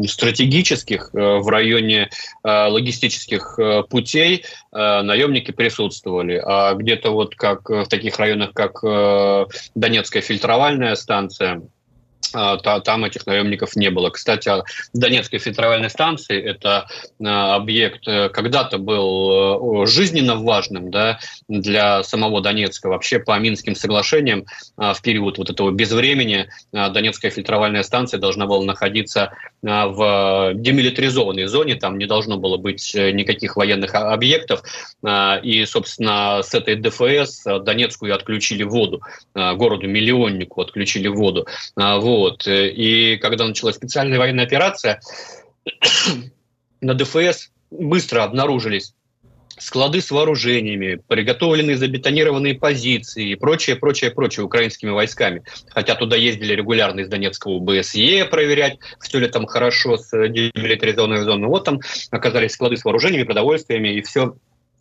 [0.07, 2.11] стратегических а, в районе
[2.43, 6.43] а, логистических а, путей наемники присутствовали.
[6.45, 8.81] А где-то вот как в таких районах, как
[9.77, 11.63] Донецкая фильтровальная станция,
[12.33, 14.11] там этих наемников не было.
[14.11, 14.51] Кстати,
[14.93, 16.87] Донецкой фильтровальной станции это
[17.23, 22.89] а, объект э, когда-то был э, жизненно важным да, для самого Донецка.
[22.89, 24.45] Вообще по Минским соглашениям
[24.77, 29.33] а, в период вот этого безвремени Донецкая фильтровальная станция должна была находиться
[29.63, 34.63] в демилитаризованной зоне, там не должно было быть э, никаких военных объектов.
[35.43, 39.03] И, собственно, с этой ДФС Донецкую отключили воду,
[39.35, 41.47] городу-миллионнику отключили воду.
[41.77, 42.13] Вот.
[42.14, 42.46] Вот.
[42.46, 45.00] И когда началась специальная военная операция,
[46.81, 48.94] на ДФС быстро обнаружились
[49.59, 55.42] склады с вооружениями, приготовленные забетонированные позиции и прочее, прочее, прочее украинскими войсками.
[55.70, 61.48] Хотя туда ездили регулярно из Донецкого БСЕ проверять, все ли там хорошо с демилитаризованной зоной.
[61.48, 64.37] Вот там оказались склады с вооружениями, продовольствиями, и все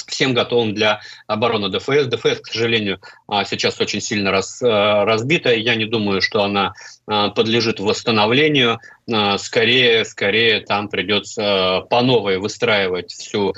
[0.07, 2.07] всем готовым для обороны ДФС.
[2.07, 5.53] ДФС, к сожалению, а, сейчас очень сильно раз, э, разбита.
[5.53, 6.73] Я не думаю, что она
[7.07, 8.79] а, подлежит восстановлению.
[9.11, 13.53] А, скорее, скорее там придется по новой выстраивать всю,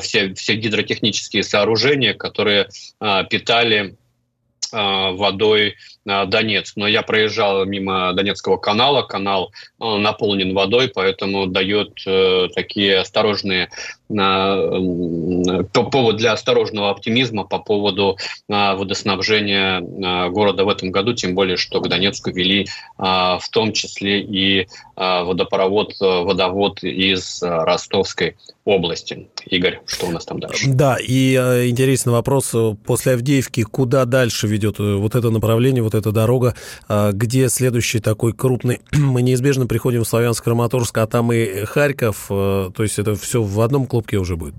[0.00, 2.68] все, все гидротехнические сооружения, которые
[3.30, 3.96] питали
[4.72, 6.76] водой Донецк.
[6.76, 13.70] Но я проезжал мимо Донецкого канала, канал наполнен водой, поэтому дает э, такие осторожные
[14.08, 19.80] повод для осторожного оптимизма по поводу водоснабжения
[20.30, 22.66] города в этом году, тем более, что к Донецку вели
[22.98, 28.34] в том числе и водопровод, водовод из Ростовской
[28.64, 29.28] области.
[29.46, 30.68] Игорь, что у нас там дальше?
[30.68, 32.54] Да, и э, интересный вопрос.
[32.84, 36.54] После Авдеевки куда дальше ведет э, вот это направление, вот эта дорога?
[36.88, 38.80] А где следующий такой крупный?
[38.92, 42.26] Мы неизбежно приходим в Славянск-Краматорск, а там и Харьков.
[42.30, 44.54] Э, то есть это все в одном клубке уже будет?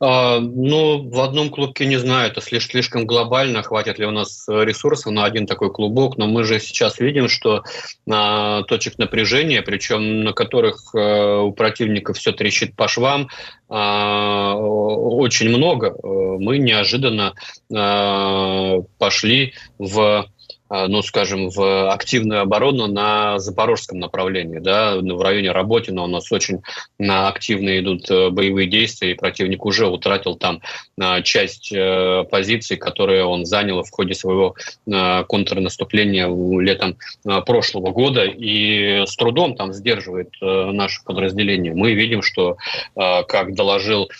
[0.00, 5.12] А, ну, в одном клубке не знаю, это слишком глобально, хватит ли у нас ресурсов
[5.12, 7.64] на один такой клубок, но мы же сейчас видим, что
[8.08, 13.28] а, точек напряжения, причем на которых а, у противника все трещит по швам,
[13.68, 15.94] а, очень много.
[16.02, 17.34] Мы неожиданно
[18.98, 20.26] пошли в
[20.70, 26.62] ну, скажем, в активную оборону на запорожском направлении, да, в районе Работина у нас очень
[26.98, 30.60] активно идут боевые действия, и противник уже утратил там
[31.24, 31.72] часть
[32.30, 34.54] позиций, которые он занял в ходе своего
[34.84, 36.28] контрнаступления
[36.60, 36.96] летом
[37.46, 41.74] прошлого года, и с трудом там сдерживает наше подразделение.
[41.74, 42.56] Мы видим, что,
[42.94, 44.10] как доложил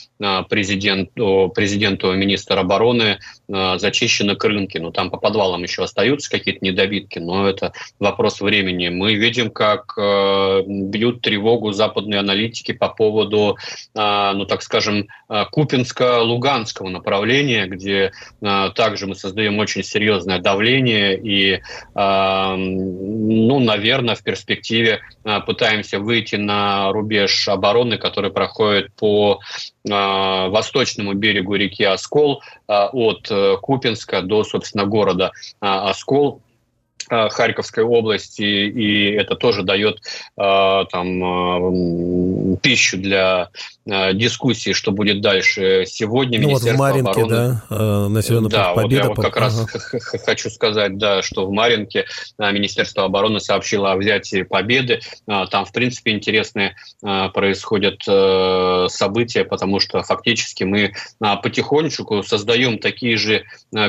[0.49, 4.79] президент, президенту министр обороны, зачищены рынки.
[4.79, 8.89] Ну, там по подвалам еще остаются какие-то недобитки, но это вопрос времени.
[8.89, 13.57] Мы видим, как э, бьют тревогу западные аналитики по поводу,
[13.95, 21.19] э, ну, так скажем, э, Купинско-Луганского направления, где э, также мы создаем очень серьезное давление
[21.19, 21.61] и,
[21.95, 29.41] э, ну, наверное, в перспективе э, пытаемся выйти на рубеж обороны, который проходит по
[29.85, 36.42] э, восточному берегу реки Оскол э, от э, Купинска до, собственно, города а, Оскол.
[37.11, 39.98] Э, Харьковской области, и это тоже дает
[40.37, 43.48] э, там, э, пищу для
[44.12, 45.85] дискуссии, что будет дальше.
[45.87, 47.61] Сегодня ну, вот в Маринке, обороны...
[47.70, 49.09] да, населенный да, пункт Победа.
[49.09, 49.46] Вот я вот как ага.
[49.46, 49.66] раз
[50.27, 52.05] хочу сказать, да, что в Маринке
[52.38, 55.01] Министерство обороны сообщило о взятии Победы.
[55.27, 58.03] Там, в принципе, интересные происходят
[58.92, 63.44] события, потому что фактически мы потихонечку создаем такие же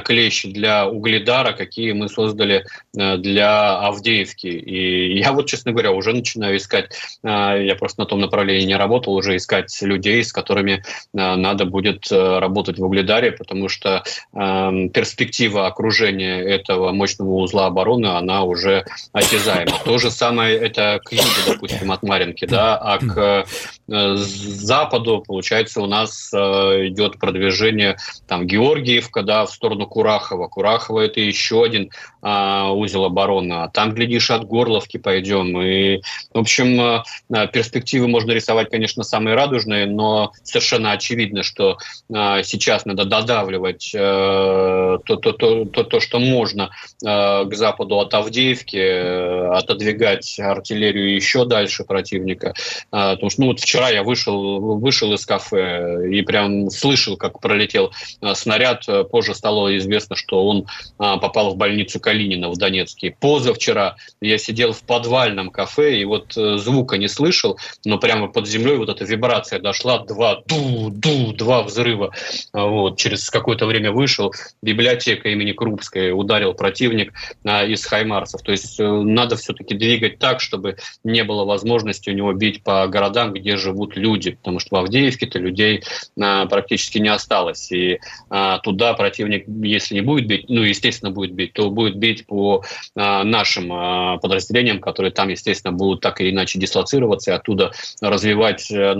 [0.06, 4.48] клещи для Угледара, какие мы создали для Авдеевки.
[4.48, 9.14] И я вот, честно говоря, уже начинаю искать, я просто на том направлении не работал,
[9.14, 10.84] уже искать людей, с которыми
[11.16, 18.08] а, надо будет э, работать в Угледаре, потому что перспектива окружения этого мощного узла обороны,
[18.08, 19.74] она уже осязаема.
[19.84, 23.46] То же самое это к югу, допустим, от Маринки, да, а к
[23.88, 26.38] э, западу, получается, у нас э,
[26.88, 27.98] идет продвижение
[28.28, 30.48] там Георгиевка, да, в сторону Курахова.
[30.48, 33.54] Курахова это еще один а, узел обороны.
[33.54, 35.60] А там, глядишь, от Горловки пойдем.
[35.62, 36.02] И,
[36.34, 37.04] в общем,
[37.52, 41.78] перспективы можно рисовать, конечно, самые радужные, но совершенно очевидно, что
[42.10, 46.72] сейчас надо додавливать э, то, то, то, то, то что можно
[47.06, 52.54] э, к западу от Авдеевки, э, отодвигать артиллерию еще дальше противника.
[52.90, 57.92] Потому что ну, вот вчера я вышел, вышел из кафе и прям слышал, как пролетел
[58.34, 58.86] снаряд.
[59.12, 63.16] Позже стало известно, что он попал в больницу Калинина в Донецке.
[63.20, 68.48] Позавчера я сидел в подвальном кафе и вот э, звука не слышал, но прямо под
[68.48, 72.12] землей вот эта вибрация дошла, два ду-ду, два взрыва.
[72.54, 72.98] Вот.
[72.98, 77.14] Через какое-то время вышел, библиотека имени Крупской ударил противник
[77.46, 78.42] а, из Хаймарсов.
[78.42, 82.88] То есть э, надо все-таки двигать так, чтобы не было возможности у него бить по
[82.88, 85.84] городам, где живут люди, потому что в Авдеевке-то людей
[86.20, 87.72] а, практически не осталось.
[87.72, 92.26] И а, туда противник, если не будет бить, ну, естественно, будет бить, то будет бить
[92.26, 92.64] по
[92.96, 98.72] а, нашим а, подразделениям, которые там, естественно, будут так или иначе дислоцироваться и оттуда развивать
[98.72, 98.96] э,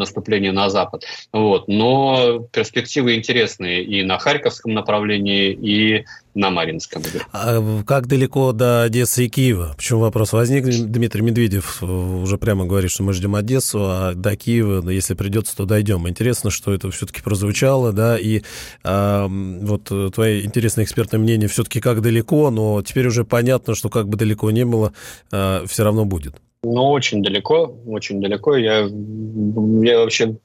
[0.50, 1.04] наступление на запад.
[1.32, 1.68] Вот.
[1.68, 7.02] Но перспективы интересные и на Харьковском направлении, и на Маринском.
[7.34, 9.74] А как далеко до Одессы и Киева?
[9.76, 10.64] Почему вопрос возник?
[10.64, 15.66] Дмитрий Медведев уже прямо говорит, что мы ждем Одессу, а до Киева, если придется, то
[15.66, 16.08] дойдем.
[16.08, 18.44] Интересно, что это все-таки прозвучало, да, и
[18.84, 24.08] а, вот твое интересное экспертное мнение все-таки как далеко, но теперь уже понятно, что как
[24.08, 24.94] бы далеко не было,
[25.32, 26.36] а, все равно будет.
[26.64, 28.56] Ну, очень далеко, очень далеко.
[28.58, 30.38] Я, я вообще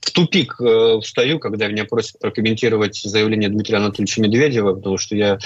[0.00, 5.38] в тупик э, встаю, когда меня просят прокомментировать заявление Дмитрия Анатольевича Медведева, потому что я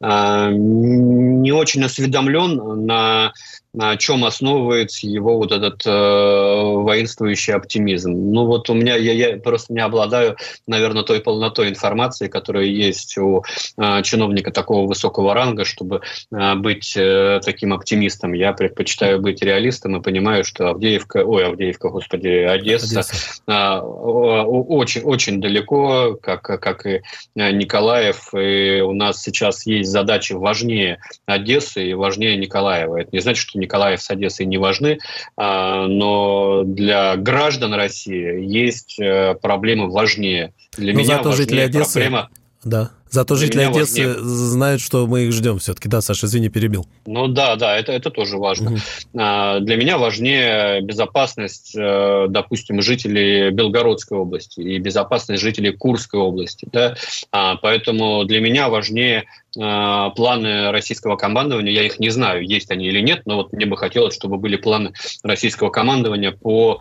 [0.00, 3.32] э, не очень осведомлен на
[3.78, 8.10] на чем основывается его вот этот э, воинствующий оптимизм.
[8.10, 10.36] Ну вот у меня, я, я просто не обладаю,
[10.66, 13.44] наверное, той полнотой информации, которая есть у
[13.76, 16.00] э, чиновника такого высокого ранга, чтобы
[16.32, 18.32] э, быть э, таким оптимистом.
[18.32, 23.14] Я предпочитаю быть реалистом и понимаю, что Авдеевка, ой, Авдеевка, господи, Одесса, Одесса.
[23.46, 27.02] Э, очень, очень далеко, как, как и
[27.36, 33.02] Николаев, и у нас сейчас есть задачи важнее Одессы и важнее Николаева.
[33.02, 34.98] Это не значит, что Николаев с Одессой не важны,
[35.36, 40.54] а, но для граждан России есть э, проблемы важнее.
[40.78, 41.92] Для но меня зато жители Одессы...
[41.92, 42.30] проблема
[42.64, 42.90] да.
[43.10, 44.24] Зато Для жители Одессы важнее...
[44.24, 45.88] знают, что мы их ждем все-таки.
[45.88, 46.86] Да, Саша, извини, перебил.
[47.06, 48.72] Ну да, да, это, это тоже важно.
[48.72, 48.78] Угу.
[49.12, 56.66] Для меня важнее безопасность, э, допустим, жителей Белгородской области и безопасность жителей Курской области.
[56.72, 56.96] Да?
[57.32, 59.24] А, поэтому для меня важнее
[59.58, 61.72] а, планы российского командования.
[61.72, 64.56] Я их не знаю, есть они или нет, но вот мне бы хотелось, чтобы были
[64.56, 64.92] планы
[65.22, 66.80] российского командования по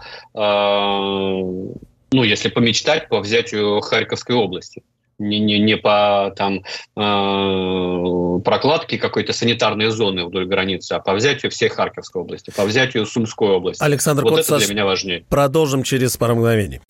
[2.12, 4.82] ну, если помечтать, по взятию Харьковской области.
[5.20, 6.64] Не, не, не по там,
[6.96, 13.06] э, прокладке какой-то санитарной зоны вдоль границы, а по взятию всей Харьковской области, по взятию
[13.06, 13.84] Сумской области.
[13.84, 15.26] Александр вот Кот, это для меня важнее.
[15.30, 16.82] Продолжим через пару мгновений.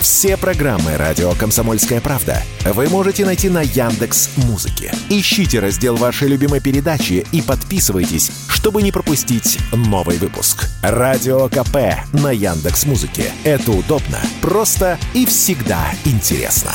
[0.00, 4.92] Все программы радио Комсомольская правда вы можете найти на Яндекс Музыке.
[5.08, 10.66] Ищите раздел вашей любимой передачи и подписывайтесь, чтобы не пропустить новый выпуск.
[10.82, 13.30] Радио КП на Яндекс Музыке.
[13.44, 16.72] Это удобно, просто и всегда интересно.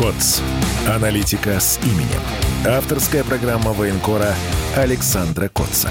[0.00, 0.40] КОЦ.
[0.88, 2.22] Аналитика с именем.
[2.66, 4.34] Авторская программа военкора
[4.74, 5.90] Александра Котца.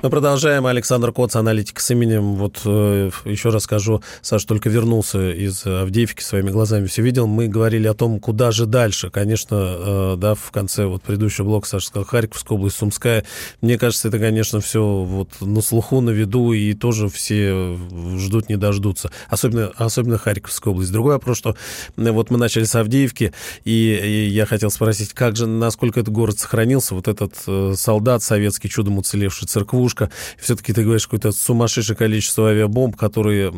[0.00, 0.64] Мы продолжаем.
[0.64, 2.36] Александр Коц, аналитик с именем.
[2.36, 7.26] Вот э, еще раз скажу, Саша только вернулся из Авдеевки, своими глазами все видел.
[7.26, 9.10] Мы говорили о том, куда же дальше.
[9.10, 13.24] Конечно, э, да, в конце вот предыдущего блока Саша сказал Харьковская область, Сумская.
[13.60, 17.76] Мне кажется, это, конечно, все вот на слуху, на виду, и тоже все
[18.18, 19.10] ждут, не дождутся.
[19.28, 20.92] Особенно, особенно Харьковская область.
[20.92, 21.56] Другой вопрос, что
[21.96, 23.32] э, вот мы начали с Авдеевки,
[23.64, 28.22] и, и я хотел спросить, как же, насколько этот город сохранился, вот этот э, солдат
[28.22, 30.10] советский, чудом уцелевший, церкву ловушка.
[30.38, 33.52] Все-таки ты говоришь, какое-то сумасшедшее количество авиабомб, которые,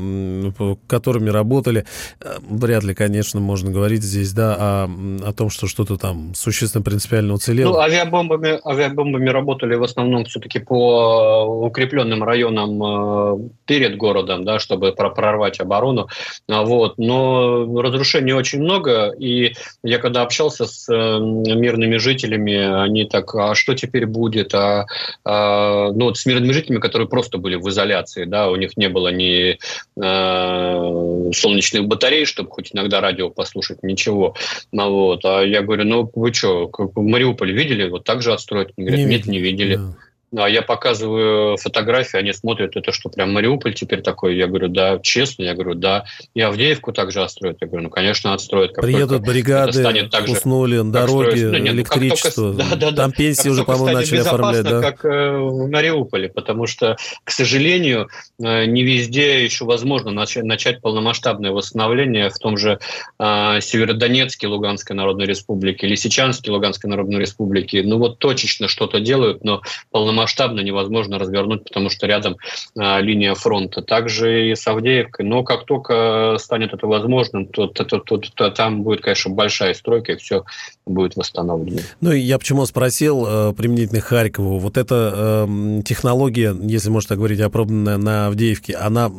[0.86, 1.84] которыми работали.
[2.20, 4.90] Э, вряд ли, конечно, можно говорить здесь, да, о,
[5.26, 7.72] о том, что что-то там существенно принципиально уцелело.
[7.72, 14.92] Ну, авиабомбами, авиабомбами работали в основном все-таки по укрепленным районам э, перед городом, да, чтобы
[14.92, 16.08] прорвать оборону.
[16.48, 16.98] А вот.
[16.98, 23.54] Но разрушений очень много, и я когда общался с э, мирными жителями, они так, а
[23.54, 24.54] что теперь будет?
[24.54, 24.86] А,
[25.24, 28.88] а, ну, вот с мирными жителями, которые просто были в изоляции, да, у них не
[28.88, 29.58] было ни
[30.00, 34.34] э, солнечных батарей, чтобы хоть иногда радио послушать, ничего.
[34.72, 35.24] Ну, вот.
[35.24, 37.88] А я говорю, ну вы что, Мариуполь видели?
[37.88, 38.68] Вот так же отстроить?
[38.76, 39.32] Они говорят, не нет, видели.
[39.32, 39.76] не видели.
[39.76, 39.94] Да.
[40.36, 44.36] А я показываю фотографии, они смотрят, это что, прям Мариуполь теперь такой?
[44.36, 46.04] Я говорю, да, честно, я говорю, да.
[46.34, 47.58] И Авдеевку также отстроят.
[47.60, 48.72] Я говорю, ну, конечно, отстроят.
[48.72, 52.52] Как Приедут бригады, уснули, дороги, ну, нет, электричество.
[52.52, 54.62] Ну, только, да, да, Там да, пенсии уже, по-моему, начали оформлять.
[54.62, 54.80] Да?
[54.80, 58.08] как э, в Мариуполе, потому что, к сожалению,
[58.38, 62.78] э, не везде еще возможно начать, начать полномасштабное восстановление в том же
[63.18, 67.82] э, Северодонецке Луганской Народной Республике, Лисичанске Луганской Народной Республике.
[67.82, 72.36] Ну вот точечно что-то делают, но полномасштабно масштабно невозможно развернуть, потому что рядом
[72.76, 73.80] а, линия фронта.
[73.80, 75.24] Также и с Авдеевкой.
[75.24, 79.74] Но как только станет это возможным, то, то, то, то, то там будет, конечно, большая
[79.74, 80.44] стройка, и все
[80.86, 81.80] будет восстановлено.
[82.00, 84.58] Ну, я почему спросил э, применительно Харькову.
[84.58, 89.10] Вот эта э, технология, если можно так говорить, опробованная на Авдеевке, она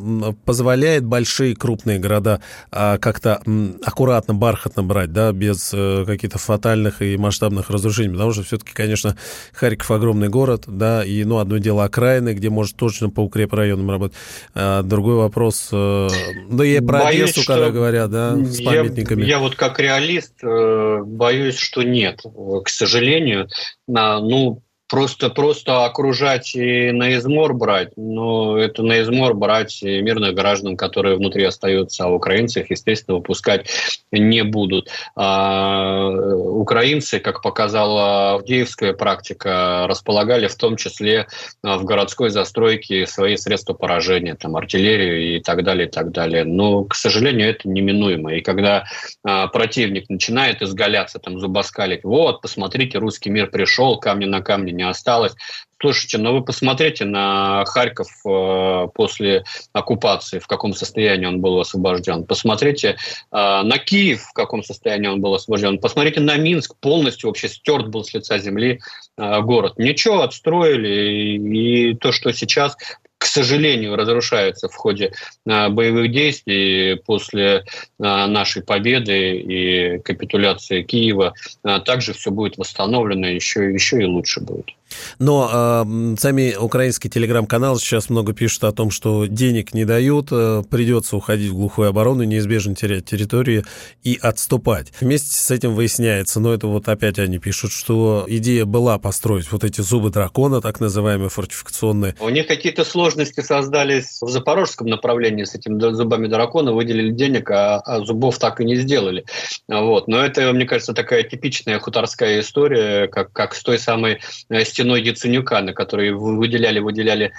[0.44, 2.40] позволяет большие крупные города
[2.70, 8.12] э, как-то э, аккуратно, бархатно брать, да, без э, каких-то фатальных и масштабных разрушений.
[8.12, 9.16] Потому что все-таки, конечно,
[9.52, 14.16] Харьков огромный город, да, и, ну, одно дело окраины, где может точно по укрепрайонам работать,
[14.54, 16.08] а другой вопрос, э,
[16.48, 19.22] ну, и про боюсь, Одессу, когда говорят, да, с памятниками.
[19.22, 22.20] Я, я вот как реалист э, боюсь, что нет,
[22.64, 23.48] к сожалению,
[23.86, 24.62] ну,
[24.92, 31.16] просто, просто окружать и на измор брать, но это на измор брать мирных граждан, которые
[31.16, 33.70] внутри остаются, а украинцев, естественно, выпускать
[34.12, 34.90] не будут.
[35.16, 41.26] А, украинцы, как показала Авдеевская практика, располагали в том числе
[41.62, 46.44] а, в городской застройке свои средства поражения, там, артиллерию и так далее, и так далее.
[46.44, 48.34] Но, к сожалению, это неминуемо.
[48.34, 48.84] И когда
[49.24, 54.81] а, противник начинает изгаляться, там, зубоскалить, вот, посмотрите, русский мир пришел, камни на камне не
[54.84, 55.34] осталось.
[55.82, 62.24] Слушайте, ну вы посмотрите на Харьков э, после оккупации, в каком состоянии он был освобожден.
[62.24, 62.96] Посмотрите э,
[63.32, 65.80] на Киев, в каком состоянии он был освобожден.
[65.80, 68.80] Посмотрите на Минск, полностью вообще стерт был с лица земли
[69.18, 69.74] э, город.
[69.76, 71.36] Ничего, отстроили.
[71.36, 72.76] И то, что сейчас
[73.22, 75.12] к сожалению, разрушается в ходе
[75.48, 77.64] а, боевых действий после
[78.00, 81.32] а, нашей победы и капитуляции Киева.
[81.62, 84.72] А, также все будет восстановлено, еще, еще и лучше будет.
[85.18, 90.62] Но э, сами украинские телеграм-каналы сейчас много пишут о том, что денег не дают, э,
[90.70, 93.64] придется уходить в глухую оборону, неизбежно терять территории
[94.02, 94.92] и отступать.
[95.00, 99.64] Вместе с этим выясняется, но это вот опять они пишут, что идея была построить вот
[99.64, 102.14] эти зубы дракона, так называемые фортификационные.
[102.20, 107.80] У них какие-то сложности создались в запорожском направлении с этими зубами дракона, выделили денег, а,
[107.80, 109.24] а зубов так и не сделали.
[109.68, 110.08] Вот.
[110.08, 114.20] Но это, мне кажется, такая типичная хуторская история, как, как с той самой
[114.64, 117.30] стеной стеной Яценюка, на которой выделяли, выделяли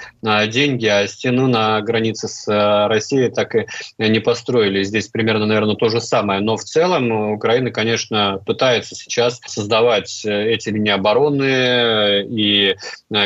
[0.47, 3.65] деньги, а стену на границе с Россией так и
[3.99, 4.81] не построили.
[4.83, 6.39] Здесь примерно, наверное, то же самое.
[6.39, 12.75] Но в целом Украина, конечно, пытается сейчас создавать эти линии обороны и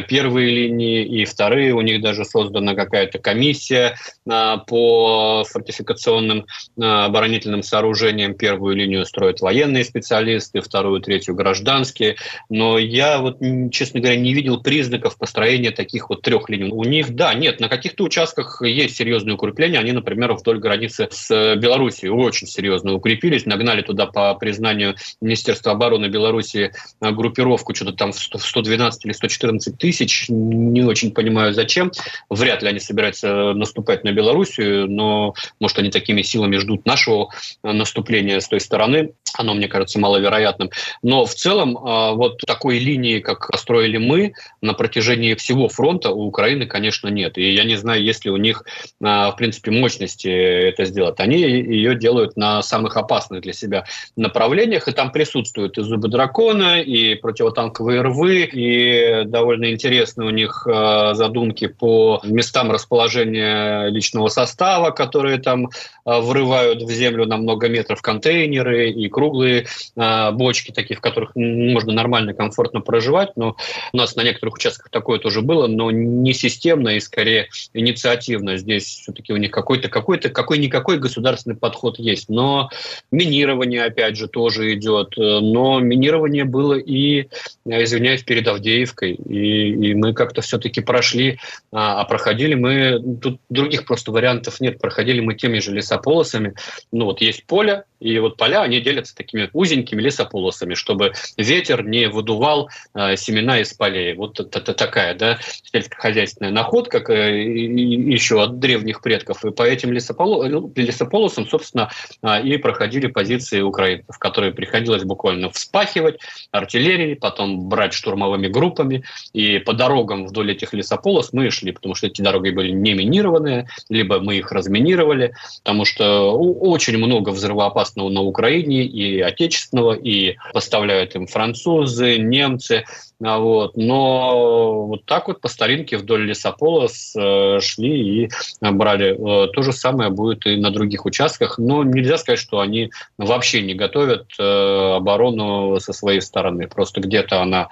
[0.07, 1.74] первые линии, и вторые.
[1.74, 6.47] У них даже создана какая-то комиссия по фортификационным
[6.80, 8.34] оборонительным сооружениям.
[8.34, 12.15] Первую линию строят военные специалисты, вторую, третью гражданские.
[12.49, 13.38] Но я вот,
[13.72, 16.72] честно говоря, не видел признаков построения таких вот трех линий.
[16.72, 19.80] У них, да, нет, на каких-то участках есть серьезные укрепления.
[19.80, 26.08] Они, например, вдоль границы с Белоруссией очень серьезно укрепились, нагнали туда по признанию Министерства обороны
[26.08, 30.26] Беларуси группировку что-то там в 112 или 114 тысяч.
[30.30, 31.91] Не очень понимаю, зачем.
[32.30, 37.30] Вряд ли они собираются наступать на Белоруссию, но, может, они такими силами ждут нашего
[37.64, 39.12] наступления с той стороны.
[39.36, 40.70] Оно, мне кажется, маловероятным.
[41.02, 46.26] Но в целом а, вот такой линии, как построили мы, на протяжении всего фронта у
[46.26, 47.38] Украины, конечно, нет.
[47.38, 48.64] И я не знаю, есть ли у них,
[49.04, 51.20] а, в принципе, мощности это сделать.
[51.20, 56.82] Они ее делают на самых опасных для себя направлениях, и там присутствуют и зубы дракона,
[56.82, 64.92] и противотанковые рвы, и довольно интересные у них а, задумки по местам расположения личного состава,
[64.92, 65.70] которые там
[66.06, 69.65] врывают в землю на много метров контейнеры и круглые
[69.95, 73.55] бочки, такие, в которых можно нормально, комфортно проживать, но
[73.93, 78.57] у нас на некоторых участках такое тоже было, но не системно и скорее инициативно.
[78.57, 82.30] Здесь все-таки у них какой-то, какой-то, какой-никакой государственный подход есть.
[82.30, 82.70] Но
[83.11, 85.13] минирование, опять же, тоже идет.
[85.18, 87.28] Но минирование было и,
[87.65, 89.13] извиняюсь, перед Авдеевкой.
[89.13, 91.39] И, и мы как-то все-таки прошли,
[91.72, 96.53] а, а проходили мы, тут других просто вариантов нет, проходили мы теми же лесополосами.
[96.91, 102.08] Ну вот есть поле, и вот поля, они делятся такими узенькими лесополосами, чтобы ветер не
[102.08, 104.14] выдувал э, семена из полей.
[104.14, 105.39] Вот это, такая, да,
[105.72, 109.45] сельскохозяйственная находка э, еще от древних предков.
[109.45, 110.45] И по этим лесополо,
[110.76, 111.89] лесополосам, собственно,
[112.22, 116.20] э, и проходили позиции украинцев, которые приходилось буквально вспахивать
[116.51, 119.03] артиллерией, потом брать штурмовыми группами.
[119.34, 123.68] И по дорогам вдоль этих лесополос мы шли, потому что эти дороги были не минированные,
[123.89, 125.34] либо мы их разминировали,
[125.64, 132.84] потому что очень много взрывоопасного на Украине и отечественного, и поставляют им французы, немцы.
[133.24, 133.78] А вот.
[133.78, 138.30] Но вот так вот по старинке вдоль лесополос э, шли и
[138.62, 139.14] брали.
[139.14, 141.60] Э, то же самое будет и на других участках.
[141.60, 146.68] Но нельзя сказать, что они вообще не готовят э, оборону со своей стороны.
[146.68, 147.70] Просто где-то она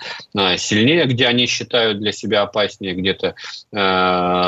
[0.57, 3.36] сильнее, где они считают для себя опаснее, где-то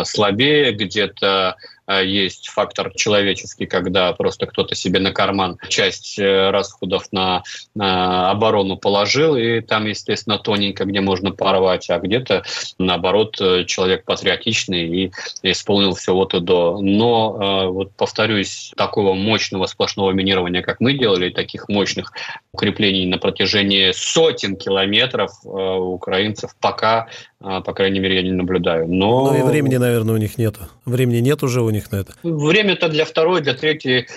[0.06, 1.56] слабее, где-то
[1.88, 7.44] есть фактор человеческий, когда просто кто-то себе на карман часть э, расходов на,
[7.76, 12.44] на оборону положил, и там, естественно, тоненько, где можно порвать, а где-то,
[12.78, 15.12] наоборот, э, человек патриотичный и
[15.44, 16.80] исполнил все вот и до.
[16.82, 22.12] Но, э, вот повторюсь, такого мощного сплошного минирования, как мы делали, таких мощных
[22.52, 27.08] укреплений на протяжении сотен километров украинцев пока
[27.40, 28.88] по крайней мере, я не наблюдаю.
[28.88, 29.32] Но...
[29.32, 30.62] Ну и времени, наверное, у них нету.
[30.86, 32.14] Времени нет уже у них на это.
[32.24, 34.08] Время-то для второй, для третьей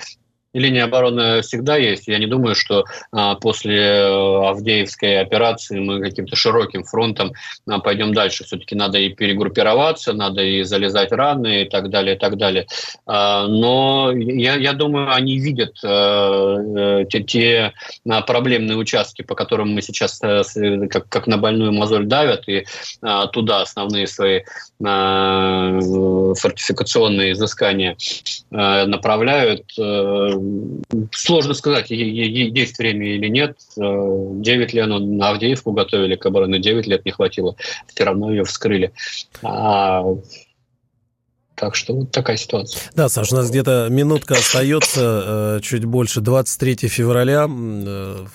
[0.53, 2.09] линия обороны всегда есть.
[2.09, 7.33] Я не думаю, что а, после э, Авдеевской операции мы каким-то широким фронтом
[7.69, 8.45] а, пойдем дальше.
[8.45, 12.67] Все-таки надо и перегруппироваться, надо и залезать раны и так далее, и так далее.
[13.07, 17.73] А, но я, я думаю, они видят а, те, те
[18.09, 20.43] а, проблемные участки, по которым мы сейчас а,
[20.89, 22.67] как, как на больную мозоль давят, и
[23.03, 24.43] а, туда основные свои
[24.85, 27.97] а, фортификационные изыскания
[28.51, 29.65] а, направляют.
[31.13, 33.57] Сложно сказать, есть время или нет.
[33.77, 37.57] 9 лет на Авдеевку готовили к обороне, 9 лет не хватило.
[37.87, 38.93] Все равно ее вскрыли.
[39.43, 40.05] А
[41.61, 42.81] так что вот такая ситуация.
[42.95, 48.27] Да, Саш, у нас где-то минутка остается, э, чуть больше, 23 февраля, э,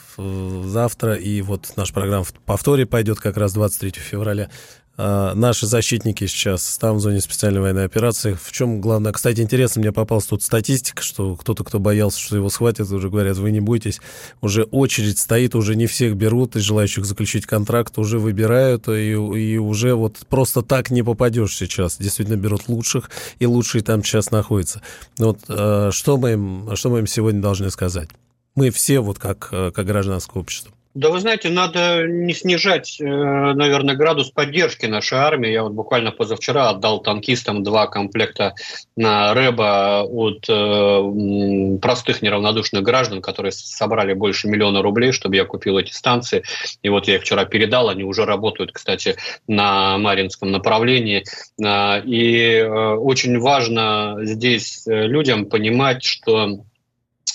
[0.66, 4.52] завтра, и вот наша программа в повторе пойдет как раз 23 февраля.
[4.98, 8.38] А, наши защитники сейчас там в зоне специальной военной операции.
[8.42, 9.12] В чем главное?
[9.12, 13.38] Кстати, интересно, мне попалась тут статистика, что кто-то, кто боялся, что его схватят, уже говорят,
[13.38, 14.00] вы не бойтесь.
[14.42, 19.58] Уже очередь стоит, уже не всех берут, и желающих заключить контракт уже выбирают, и, и
[19.58, 21.98] уже вот просто так не попадешь сейчас.
[21.98, 24.82] Действительно берут лучших, и лучшие там сейчас находятся.
[25.18, 28.10] Вот а, что мы им, что мы им сегодня должны сказать?
[28.56, 30.72] Мы все вот как, как гражданское общество.
[30.96, 35.52] Да вы знаете, надо не снижать, э, наверное, градус поддержки нашей армии.
[35.52, 38.56] Я вот буквально позавчера отдал танкистам два комплекта
[38.96, 45.78] на рэба от э, простых неравнодушных граждан, которые собрали больше миллиона рублей, чтобы я купил
[45.78, 46.44] эти станции.
[46.82, 49.18] И вот я их вчера передал, они уже работают, кстати,
[49.50, 51.26] на Маринском направлении.
[51.62, 56.64] Э, и очень важно здесь людям понимать, что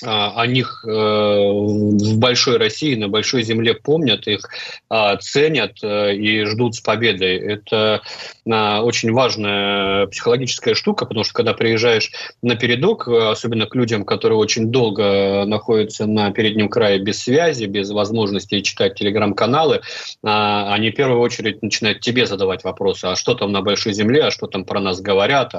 [0.03, 4.48] о них э, в большой России, на большой земле помнят их,
[4.88, 7.36] а, ценят э, и ждут с победой.
[7.36, 8.03] Это
[8.51, 12.11] а, очень важная психологическая штука, потому что когда приезжаешь
[12.42, 17.90] на передок, особенно к людям, которые очень долго находятся на переднем крае без связи, без
[17.90, 19.82] возможности читать телеграм-каналы,
[20.24, 24.24] а, они в первую очередь начинают тебе задавать вопросы, а что там на большой земле,
[24.24, 25.55] а что там про нас говорят,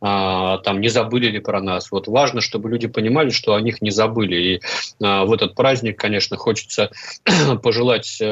[0.00, 1.90] а там не забыли ли про нас.
[1.90, 4.36] Вот важно, чтобы люди понимали, что о них не забыли.
[4.36, 4.60] И
[5.00, 6.90] в этот праздник, конечно, хочется
[7.62, 8.24] пожелать э,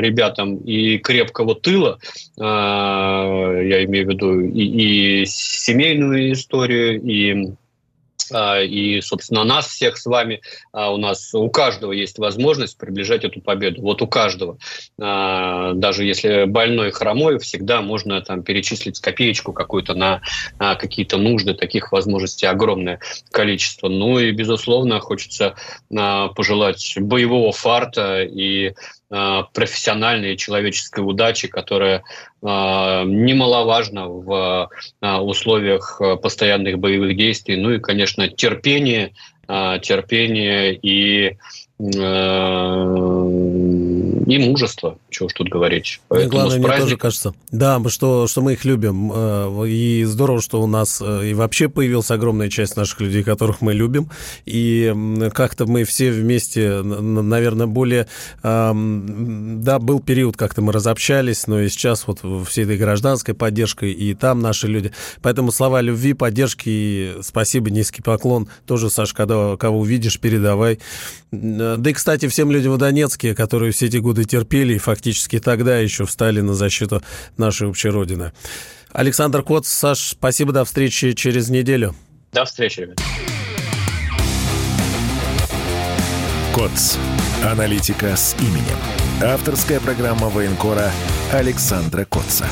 [0.00, 1.98] ребятам и крепкого тыла,
[2.36, 7.63] я имею в виду и, и семейную историю, и а,
[8.32, 10.40] и, собственно, нас всех с вами,
[10.72, 13.82] а, у нас у каждого есть возможность приближать эту победу.
[13.82, 14.58] Вот у каждого.
[15.00, 20.20] А, даже если больной хромой, всегда можно там перечислить копеечку какую-то на
[20.58, 21.54] какие-то нужды.
[21.54, 23.00] Таких возможностей огромное
[23.30, 23.88] количество.
[23.88, 25.54] Ну и, безусловно, хочется
[25.88, 28.74] пожелать боевого фарта и
[29.08, 32.02] профессиональной человеческой удачи, которая э,
[32.42, 37.56] немаловажна в э, условиях постоянных боевых действий.
[37.56, 39.12] Ну и, конечно, терпение,
[39.46, 41.36] терпение и
[44.26, 46.00] и мужество, чего уж тут говорить.
[46.08, 49.12] Поэтому главное, мне тоже кажется, да, что, что мы их любим.
[49.14, 53.60] Э, и здорово, что у нас э, и вообще появилась огромная часть наших людей, которых
[53.60, 54.10] мы любим.
[54.46, 54.94] И
[55.34, 58.08] как-то мы все вместе, наверное, более...
[58.42, 64.14] Да, был период, как-то мы разобщались, но и сейчас вот всей этой гражданской поддержкой, и
[64.14, 64.92] там наши люди.
[65.22, 68.48] Поэтому слова любви, поддержки, и спасибо, низкий поклон.
[68.66, 70.78] Тоже, Саша, когда кого увидишь, передавай.
[71.32, 75.40] Э, да и, кстати, всем людям в Донецке, которые все эти годы терпели и фактически
[75.40, 77.02] тогда еще встали на защиту
[77.36, 78.32] нашей общей Родины.
[78.92, 81.96] Александр Коц, Саш, спасибо, до встречи через неделю.
[82.32, 83.00] До встречи, ребят.
[86.54, 86.96] КОЦ.
[87.42, 88.78] Аналитика с именем.
[89.20, 90.92] Авторская программа военкора
[91.32, 92.46] Александра Котца.